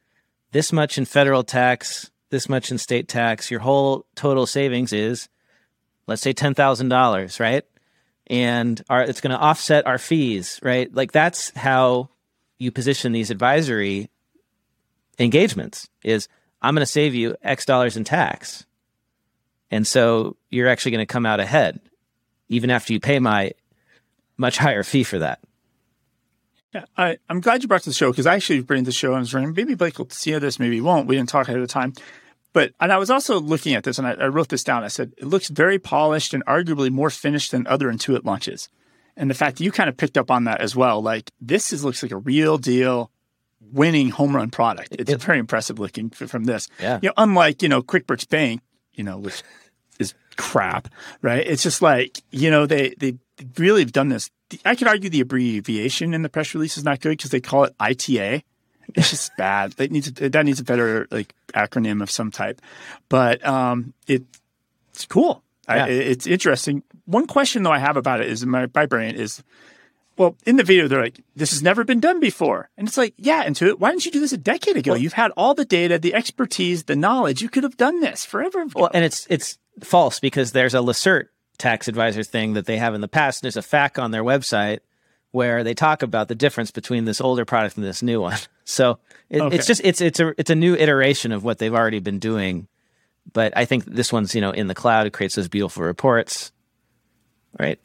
[0.51, 3.51] this much in federal tax, this much in state tax.
[3.51, 5.29] Your whole total savings is,
[6.07, 7.63] let's say, $10,000, right?
[8.27, 10.93] And our, it's going to offset our fees, right?
[10.93, 12.09] Like that's how
[12.57, 14.09] you position these advisory
[15.19, 16.27] engagements is
[16.61, 18.65] I'm going to save you X dollars in tax.
[19.69, 21.79] And so you're actually going to come out ahead,
[22.49, 23.53] even after you pay my
[24.37, 25.39] much higher fee for that.
[26.73, 29.09] Yeah, I, I'm glad you brought to the show because I actually bring the show
[29.09, 31.07] and I was wondering maybe Blake will see this, maybe he won't.
[31.07, 31.93] We didn't talk ahead of time.
[32.53, 34.83] But and I was also looking at this and I, I wrote this down.
[34.83, 38.69] I said it looks very polished and arguably more finished than other Intuit launches.
[39.17, 41.73] And the fact that you kind of picked up on that as well, like this
[41.73, 43.11] is looks like a real deal
[43.71, 44.95] winning home run product.
[44.97, 46.67] It's It- very impressive looking from this.
[46.79, 46.99] Yeah.
[47.01, 48.61] You know, unlike, you know, QuickBooks Bank,
[48.93, 49.43] you know, which
[49.99, 50.87] is crap,
[51.21, 51.45] right?
[51.45, 53.17] It's just like, you know, they they
[53.57, 54.29] really have done this.
[54.65, 57.65] I could argue the abbreviation in the press release is not good because they call
[57.65, 58.43] it ITA.
[58.95, 59.73] It's just bad.
[59.73, 62.61] That needs that needs a better like acronym of some type.
[63.09, 64.23] But um, it,
[64.93, 65.43] it's cool.
[65.67, 65.85] Yeah.
[65.85, 66.83] I, it's interesting.
[67.05, 69.41] one question though I have about it is my, my brain is,
[70.17, 73.13] well, in the video they're like, this has never been done before, and it's like,
[73.17, 74.91] yeah, Intuit, why didn't you do this a decade ago?
[74.91, 77.41] Well, You've had all the data, the expertise, the knowledge.
[77.41, 78.63] You could have done this forever.
[78.63, 78.81] Ago.
[78.81, 81.27] Well, and it's it's false because there's a Lacerte
[81.61, 83.41] tax advisor thing that they have in the past.
[83.41, 84.79] There's a FAQ on their website
[85.29, 88.37] where they talk about the difference between this older product and this new one.
[88.63, 88.99] So
[89.29, 89.57] it, okay.
[89.57, 92.69] it's just it's it's a it's a new iteration of what they've already been doing.
[93.33, 95.07] But I think this one's you know in the cloud.
[95.07, 96.53] It creates those beautiful reports,
[97.59, 97.77] right?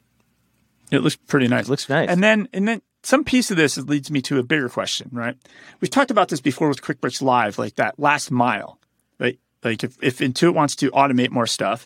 [0.89, 1.65] It looks pretty nice.
[1.65, 2.07] It looks nice.
[2.07, 5.35] And then and then some piece of this leads me to a bigger question, right?
[5.81, 8.79] We've talked about this before with QuickBooks Live, like that last mile,
[9.19, 9.37] right?
[9.61, 11.85] Like if, if Intuit wants to automate more stuff,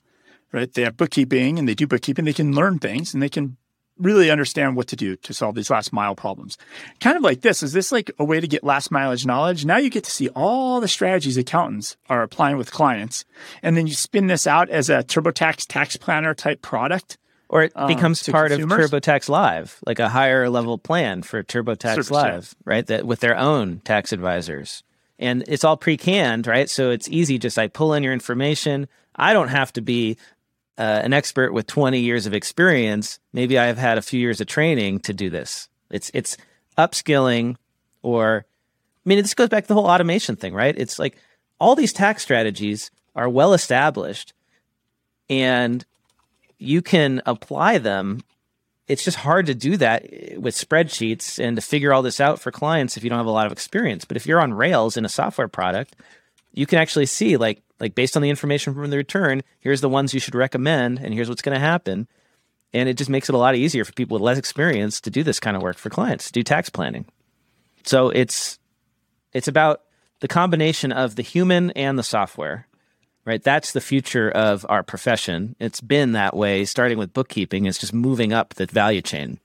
[0.51, 0.71] right?
[0.71, 3.57] They have bookkeeping and they do bookkeeping, they can learn things and they can
[4.01, 6.57] really understand what to do to solve these last mile problems.
[6.99, 9.63] Kind of like this is this like a way to get last mileage knowledge?
[9.63, 13.25] Now you get to see all the strategies accountants are applying with clients.
[13.61, 17.17] And then you spin this out as a TurboTax tax planner type product.
[17.49, 18.85] Or it um, becomes um, part consumers.
[18.85, 22.73] of TurboTax Live, like a higher level plan for TurboTax Service, Live, yeah.
[22.73, 22.87] right?
[22.87, 24.83] That with their own tax advisors.
[25.19, 26.69] And it's all pre-canned, right?
[26.69, 27.37] So it's easy.
[27.37, 28.87] Just I pull in your information.
[29.15, 30.17] I don't have to be
[30.77, 34.41] uh, an expert with 20 years of experience, maybe I have had a few years
[34.41, 35.67] of training to do this.
[35.89, 36.37] It's it's
[36.77, 37.57] upskilling
[38.01, 38.45] or
[39.05, 40.75] I mean this goes back to the whole automation thing, right?
[40.77, 41.17] It's like
[41.59, 44.33] all these tax strategies are well established
[45.29, 45.85] and
[46.57, 48.23] you can apply them.
[48.87, 50.03] It's just hard to do that
[50.37, 53.31] with spreadsheets and to figure all this out for clients if you don't have a
[53.31, 54.05] lot of experience.
[54.05, 55.95] But if you're on Rails in a software product,
[56.53, 59.89] you can actually see like like based on the information from the return, here's the
[59.89, 62.07] ones you should recommend, and here's what's going to happen.
[62.73, 65.23] And it just makes it a lot easier for people with less experience to do
[65.23, 67.05] this kind of work for clients, to do tax planning.
[67.83, 68.59] So it's
[69.33, 69.81] it's about
[70.19, 72.67] the combination of the human and the software.
[73.25, 73.43] Right?
[73.43, 75.55] That's the future of our profession.
[75.59, 77.65] It's been that way, starting with bookkeeping.
[77.65, 79.39] It's just moving up the value chain.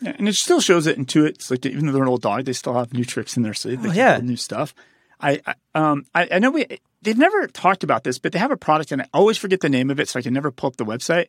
[0.00, 1.28] Yeah, and it still shows it Intuit.
[1.30, 3.52] It's like even though they're an old dog, they still have new tricks in their
[3.52, 3.82] sleeve.
[3.82, 4.18] They oh, yeah.
[4.18, 4.74] new stuff.
[5.20, 6.66] I, I um I, I, know we
[7.02, 9.68] they've never talked about this, but they have a product and I always forget the
[9.68, 11.26] name of it, so I can never pull up the website.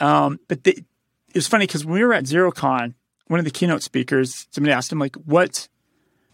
[0.00, 2.94] Um, but they, it was funny because when we were at XeroCon,
[3.26, 5.68] one of the keynote speakers, somebody asked him like, "What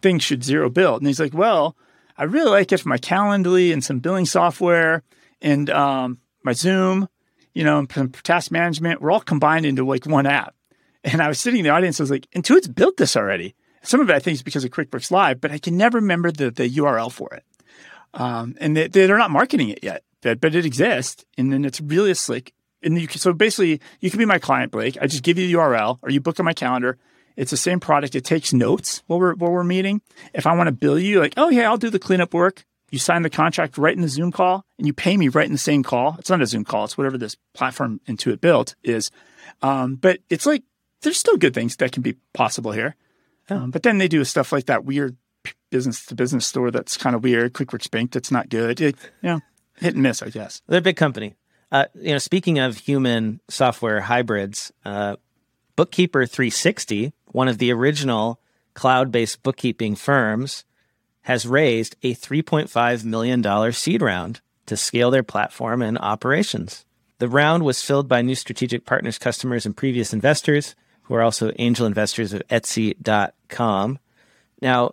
[0.02, 1.76] thing should Xero build?" And he's like, "Well,
[2.16, 5.02] I really like it for my Calendly and some billing software
[5.42, 7.08] and um, my Zoom,
[7.52, 9.00] you know, and task management.
[9.00, 10.54] We're all combined into like one app."
[11.02, 13.54] And I was sitting in the audience, I was like, "Intuit's built this already."
[13.84, 16.32] Some of it I think is because of QuickBooks Live, but I can never remember
[16.32, 17.44] the, the URL for it.
[18.14, 21.24] Um, and they, they're not marketing it yet, but, but it exists.
[21.36, 22.52] And then it's really slick.
[22.82, 24.96] And you can, so basically, you can be my client, Blake.
[25.00, 26.98] I just give you the URL or you book on my calendar.
[27.36, 28.14] It's the same product.
[28.14, 30.00] It takes notes while we're, while we're meeting.
[30.32, 32.64] If I want to bill you, like, oh, yeah, I'll do the cleanup work.
[32.90, 35.52] You sign the contract right in the Zoom call and you pay me right in
[35.52, 36.14] the same call.
[36.18, 36.84] It's not a Zoom call.
[36.84, 39.10] It's whatever this platform Intuit built is.
[39.62, 40.62] Um, but it's like,
[41.02, 42.94] there's still good things that can be possible here.
[43.48, 45.16] Um, but then they do stuff like that weird
[45.70, 47.52] business to business store that's kind of weird.
[47.52, 48.80] QuickBooks Bank that's not good.
[48.80, 49.40] It, you know,
[49.78, 50.62] hit and miss, I guess.
[50.66, 51.34] They're a big company.
[51.70, 55.16] Uh, you know, speaking of human software hybrids, uh,
[55.76, 58.40] Bookkeeper 360, one of the original
[58.74, 60.64] cloud-based bookkeeping firms,
[61.22, 66.84] has raised a $3.5 million seed round to scale their platform and operations.
[67.18, 70.74] The round was filled by new strategic partners, customers, and previous investors
[71.04, 73.98] who are also angel investors of Etsy.com.
[74.60, 74.92] Now,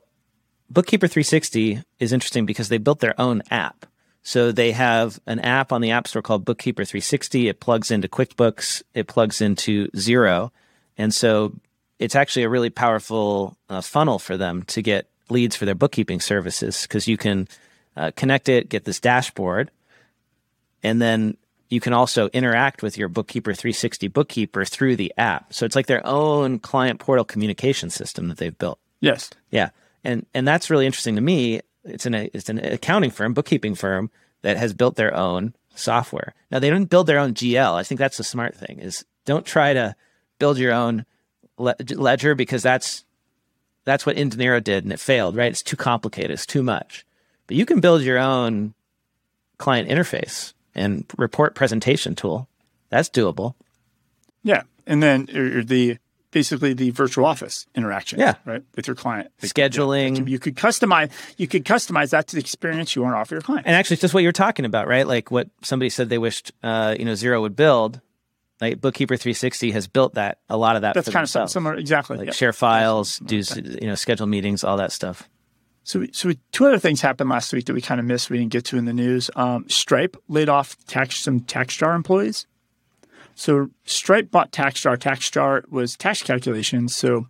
[0.69, 3.85] Bookkeeper 360 is interesting because they built their own app.
[4.23, 7.49] So they have an app on the App Store called Bookkeeper 360.
[7.49, 10.51] It plugs into QuickBooks, it plugs into Xero.
[10.97, 11.53] And so
[11.99, 16.19] it's actually a really powerful uh, funnel for them to get leads for their bookkeeping
[16.19, 17.47] services because you can
[17.97, 19.71] uh, connect it, get this dashboard,
[20.83, 21.37] and then
[21.71, 25.53] you can also interact with your Bookkeeper 360 bookkeeper through the app.
[25.53, 28.77] So it's like their own client portal communication system that they've built.
[28.99, 29.29] Yes.
[29.49, 29.69] Yeah.
[30.03, 31.61] And and that's really interesting to me.
[31.85, 34.11] It's an it's an accounting firm, bookkeeping firm
[34.41, 36.33] that has built their own software.
[36.51, 37.73] Now they don't build their own GL.
[37.73, 39.95] I think that's the smart thing is don't try to
[40.39, 41.05] build your own
[41.57, 43.05] le- ledger because that's
[43.85, 45.51] that's what inDinero did and it failed, right?
[45.51, 47.05] It's too complicated, it's too much.
[47.47, 48.73] But you can build your own
[49.57, 52.47] client interface and report presentation tool.
[52.89, 53.55] That's doable.
[54.43, 54.63] Yeah.
[54.85, 55.97] And then the
[56.31, 58.35] basically the virtual office interaction, yeah.
[58.45, 59.29] right, with your client.
[59.41, 60.27] Scheduling.
[60.27, 61.11] You could customize.
[61.37, 63.67] You could customize that to the experience you want to offer your client.
[63.67, 65.05] And actually, it's just what you're talking about, right?
[65.05, 68.01] Like what somebody said they wished, uh, you know, Xero would build.
[68.59, 70.93] Like Bookkeeper 360 has built that a lot of that.
[70.93, 71.49] That's kind themselves.
[71.49, 72.17] of similar, exactly.
[72.17, 75.27] Like share files, do you know, schedule meetings, all that stuff.
[75.83, 78.29] So, so we, two other things happened last week that we kind of missed.
[78.29, 79.29] We didn't get to in the news.
[79.35, 82.45] Um, Stripe laid off tax some TaxJar employees.
[83.35, 84.97] So Stripe bought TaxJar.
[84.97, 86.95] TaxJar was tax calculations.
[86.95, 87.27] So,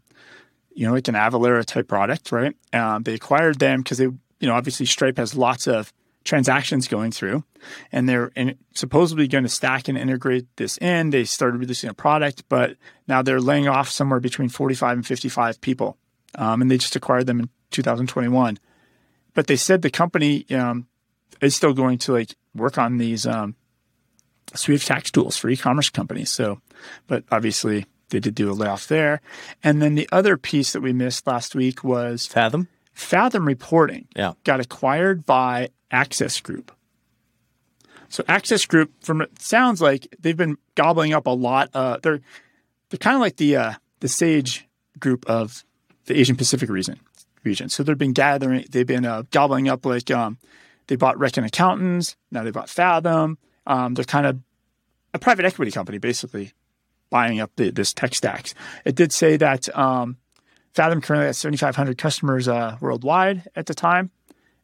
[0.73, 2.55] you know, like an Avalara type product, right?
[2.73, 5.93] Um, they acquired them because they, you know, obviously Stripe has lots of
[6.23, 7.43] transactions going through
[7.91, 11.09] and they're in, supposedly going to stack and integrate this in.
[11.09, 12.75] They started releasing a product, but
[13.07, 15.97] now they're laying off somewhere between 45 and 55 people.
[16.35, 18.57] Um, and they just acquired them in 2021.
[19.33, 20.87] But they said the company um,
[21.41, 23.55] is still going to like work on these um,
[24.53, 26.29] suite of tax tools for e-commerce companies.
[26.29, 26.59] So,
[27.07, 29.21] but obviously they did do a layoff there.
[29.63, 32.67] And then the other piece that we missed last week was Fathom.
[32.93, 34.33] Fathom Reporting Yeah.
[34.43, 36.71] got acquired by Access Group.
[38.09, 41.69] So Access Group, from it sounds like they've been gobbling up a lot.
[41.73, 42.19] Uh, they're
[42.89, 44.67] they're kind of like the uh, the Sage
[44.99, 45.63] Group of
[46.05, 46.99] the Asian Pacific region.
[47.43, 47.69] Region.
[47.69, 48.65] So they've been gathering.
[48.69, 50.37] They've been uh, gobbling up like um,
[50.87, 52.15] they bought Reckon Accountants.
[52.31, 53.37] Now they bought Fathom.
[53.65, 54.39] Um, they're kind of
[55.13, 56.53] a private equity company, basically
[57.09, 58.53] buying up the, this tech stacks.
[58.85, 60.17] It did say that um,
[60.73, 64.11] Fathom currently has 7,500 customers uh, worldwide at the time,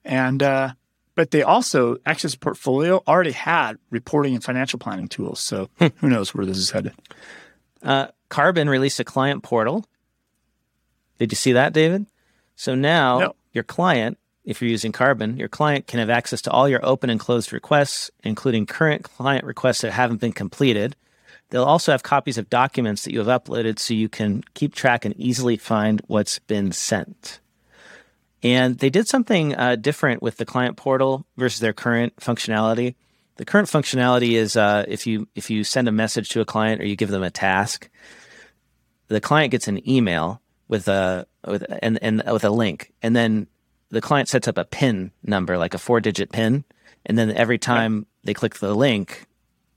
[0.05, 0.73] and uh,
[1.15, 5.39] but they also Access Portfolio already had reporting and financial planning tools.
[5.39, 6.93] So who knows where this is headed?
[7.83, 9.85] Uh, Karbon released a client portal.
[11.19, 12.05] Did you see that, David?
[12.57, 13.35] So now No.
[13.53, 17.09] your client, if you're using Karbon, your client can have access to all your open
[17.09, 20.95] and closed requests, including current client requests that haven't been completed.
[21.49, 25.05] They'll also have copies of documents that you have uploaded so you can keep track
[25.05, 27.39] and easily find what's been sent.
[28.43, 32.95] And they did something uh, different with the client portal versus their current functionality.
[33.35, 36.81] The current functionality is uh, if you if you send a message to a client
[36.81, 37.89] or you give them a task,
[39.09, 43.47] the client gets an email with a with and and with a link, and then
[43.89, 46.63] the client sets up a PIN number, like a four digit PIN,
[47.05, 49.25] and then every time they click the link,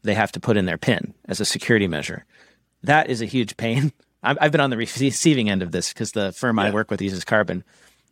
[0.03, 2.25] they have to put in their PIN as a security measure.
[2.83, 3.93] That is a huge pain.
[4.23, 7.01] I've, I've been on the receiving end of this because the firm I work with
[7.01, 7.63] uses Karbon.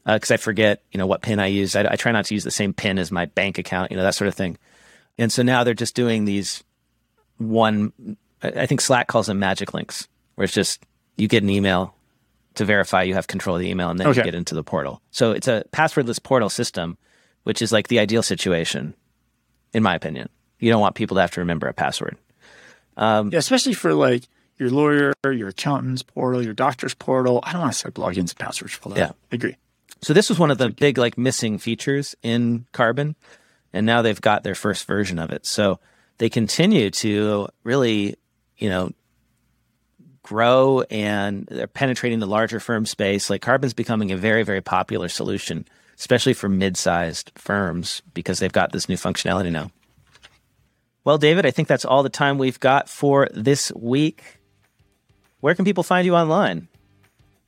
[0.07, 1.77] Uh, because I forget, you know, what PIN I use.
[1.77, 4.05] I, I try not to use the same PIN as my bank account, you know,
[4.05, 4.57] that sort of thing.
[5.19, 6.65] And so now they're just doing these
[7.37, 7.93] one.
[8.43, 10.83] I think Slack calls them magic links, where it's just
[11.17, 11.95] you get an email
[12.55, 14.21] to verify you have control of the email, and then Okay.
[14.21, 15.01] you get into the portal.
[15.11, 16.99] So it's a passwordless portal system,
[17.45, 18.95] which is like the ideal situation,
[19.73, 20.29] in my opinion.
[20.59, 22.17] You don't want people to have to remember a password.
[22.97, 24.25] Um, yeah, especially for like
[24.57, 27.41] your lawyer, your accountant's portal, your doctor's portal.
[27.45, 28.99] I don't want to set logins and passwords for that.
[28.99, 29.11] Yeah.
[29.31, 29.57] agree.
[30.03, 33.15] So this was one of the big like missing features in Karbon,
[33.73, 35.47] and now they've got their first version of it.
[35.47, 35.79] So
[36.19, 38.17] they continue to really,
[38.57, 38.91] you know,
[40.29, 43.31] grow and they're penetrating the larger firm space.
[43.31, 45.66] Like Karbon's becoming a very very popular solution,
[45.99, 49.70] especially for mid-sized firms because they've got this new functionality now.
[51.05, 54.22] Well, David, I think that's all the time we've got for this week.
[55.41, 56.68] Where can people find you online?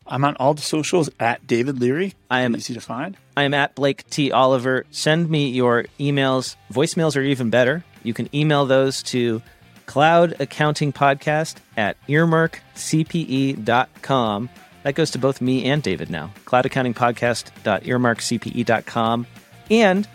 [0.07, 2.15] I'm on all the socials at David Leary.
[2.31, 3.17] I am- easy to find.
[3.37, 4.33] I am at Blake T.
[4.33, 4.87] Oliver.
[4.91, 6.57] Send me your emails.
[6.73, 7.85] Voicemails are even better.
[8.03, 9.43] You can email those to
[9.91, 14.49] cloud accounting podcast at earmarkcpe.com.
[14.85, 16.31] That goes to both me and David now.
[16.45, 19.27] Cloud accounting podcast.earmarkcpe.com.
[19.69, 20.09] And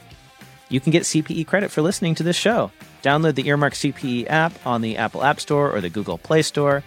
[0.69, 2.71] you can get CPE credit for listening to this show.
[3.03, 6.81] Download the Earmark CPE app on the Apple App Store or the Google Play Store.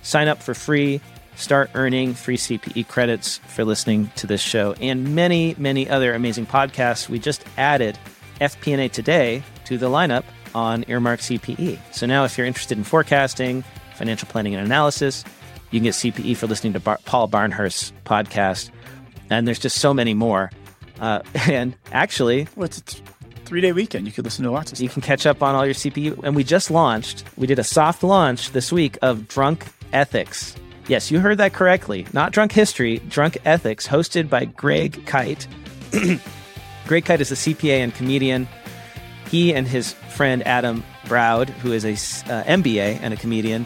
[0.00, 1.02] Sign up for free.
[1.36, 6.46] Start earning free CPE credits for listening to this show and many, many other amazing
[6.46, 7.06] podcasts.
[7.06, 7.98] We just added
[8.40, 10.24] FP&A today to the lineup
[10.54, 11.78] on Earmark CPE.
[11.92, 13.62] So now, if you're interested in forecasting,
[13.94, 15.24] financial planning, and analysis,
[15.70, 18.70] you can get CPE for listening to Bar- Paul Barnhurst's podcast.
[19.30, 20.50] And there's just so many more.
[21.00, 23.02] Uh, and actually, Well, it's a th-
[23.44, 24.06] three day weekend.
[24.06, 26.24] You could listen to lots of you can catch up on all your CPE.
[26.24, 30.56] And we just launched, we did a soft launch this week of Drunk Ethics.
[30.88, 32.06] Yes, you heard that correctly.
[32.12, 35.46] Not Drunk History, Drunk Ethics, hosted by Greg Kyte.
[36.86, 38.48] Greg Kyte is a CPA and comedian.
[39.30, 43.64] He and his friend Adam Browd, who is a uh, MBA and a comedian,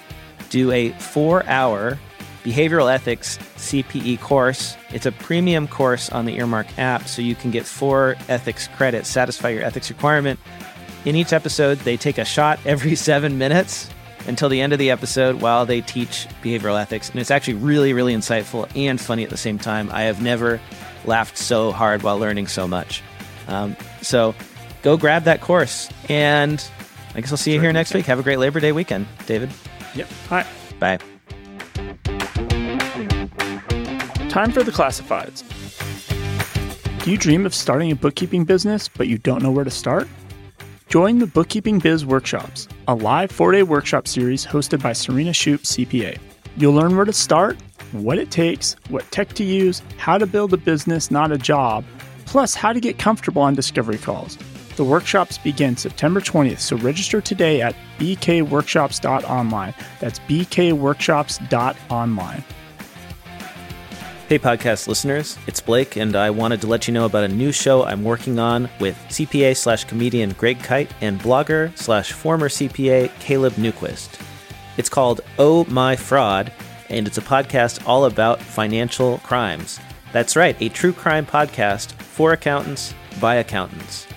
[0.50, 1.98] do a four hour
[2.42, 4.76] behavioral ethics CPE course.
[4.90, 9.08] It's a premium course on the Earmark app, so you can get four ethics credits,
[9.08, 10.38] satisfy your ethics requirement.
[11.06, 13.88] In each episode, they take a shot every seven minutes
[14.26, 17.08] until the end of the episode while they teach behavioral ethics.
[17.08, 19.90] And it's actually really, really insightful and funny at the same time.
[19.90, 20.60] I have never
[21.06, 23.02] laughed so hard while learning so much.
[23.48, 24.34] Um, so
[24.84, 25.88] go grab that course.
[26.08, 26.64] And
[27.16, 28.06] I guess I'll see you here next week.
[28.06, 29.50] Have a great Labor Day weekend, David.
[29.96, 30.08] Yep.
[30.30, 30.46] All right.
[30.78, 30.98] Bye.
[34.28, 35.42] Time for the classifieds.
[37.02, 40.08] Do you dream of starting a bookkeeping business, but you don't know where to start?
[40.88, 42.68] Join the Bookkeeping Biz workshops.
[42.86, 46.18] a live four day workshop series hosted by Serena Shoop, CPA.
[46.56, 47.56] You'll learn where to start,
[47.92, 51.84] what it takes, what tech to use, how to build a business, not a job,
[52.26, 54.38] plus how to get comfortable on discovery calls.
[54.76, 59.74] The workshops begin September 20th, so register today at bkworkshops.online.
[60.00, 62.44] That's bkworkshops.online.
[64.28, 67.52] Hey, podcast listeners, it's Blake, and I wanted to let you know about a new
[67.52, 73.16] show I'm working on with CPA slash comedian Greg Kyte and blogger slash former CPA
[73.20, 74.20] Caleb Newquist.
[74.76, 76.52] It's called Oh My Fraud,
[76.88, 79.78] and it's a podcast all about financial crimes.
[80.12, 84.08] That's right, a true crime podcast for accountants by accountants.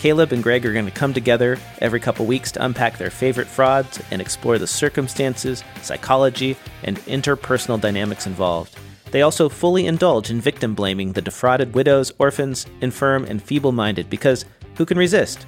[0.00, 3.46] Caleb and Greg are going to come together every couple weeks to unpack their favorite
[3.46, 8.78] frauds and explore the circumstances, psychology, and interpersonal dynamics involved.
[9.10, 14.08] They also fully indulge in victim blaming the defrauded widows, orphans, infirm, and feeble minded
[14.08, 14.46] because
[14.76, 15.44] who can resist?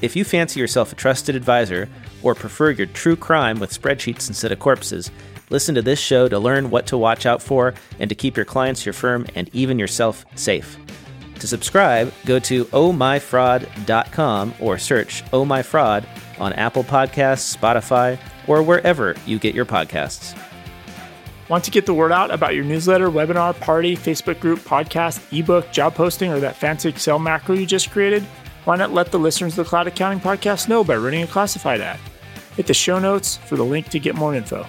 [0.00, 1.86] If you fancy yourself a trusted advisor
[2.22, 5.10] or prefer your true crime with spreadsheets instead of corpses,
[5.50, 8.46] listen to this show to learn what to watch out for and to keep your
[8.46, 10.78] clients, your firm, and even yourself safe.
[11.40, 16.06] To subscribe, go to ohmyfraud.com or search Oh My Fraud
[16.38, 20.38] on Apple Podcasts, Spotify, or wherever you get your podcasts.
[21.48, 25.72] Want to get the word out about your newsletter, webinar, party, Facebook group, podcast, ebook,
[25.72, 28.22] job posting, or that fancy Excel macro you just created?
[28.64, 31.80] Why not let the listeners of the Cloud Accounting Podcast know by running a classified
[31.80, 31.98] ad?
[32.56, 34.66] Hit the show notes for the link to get more info.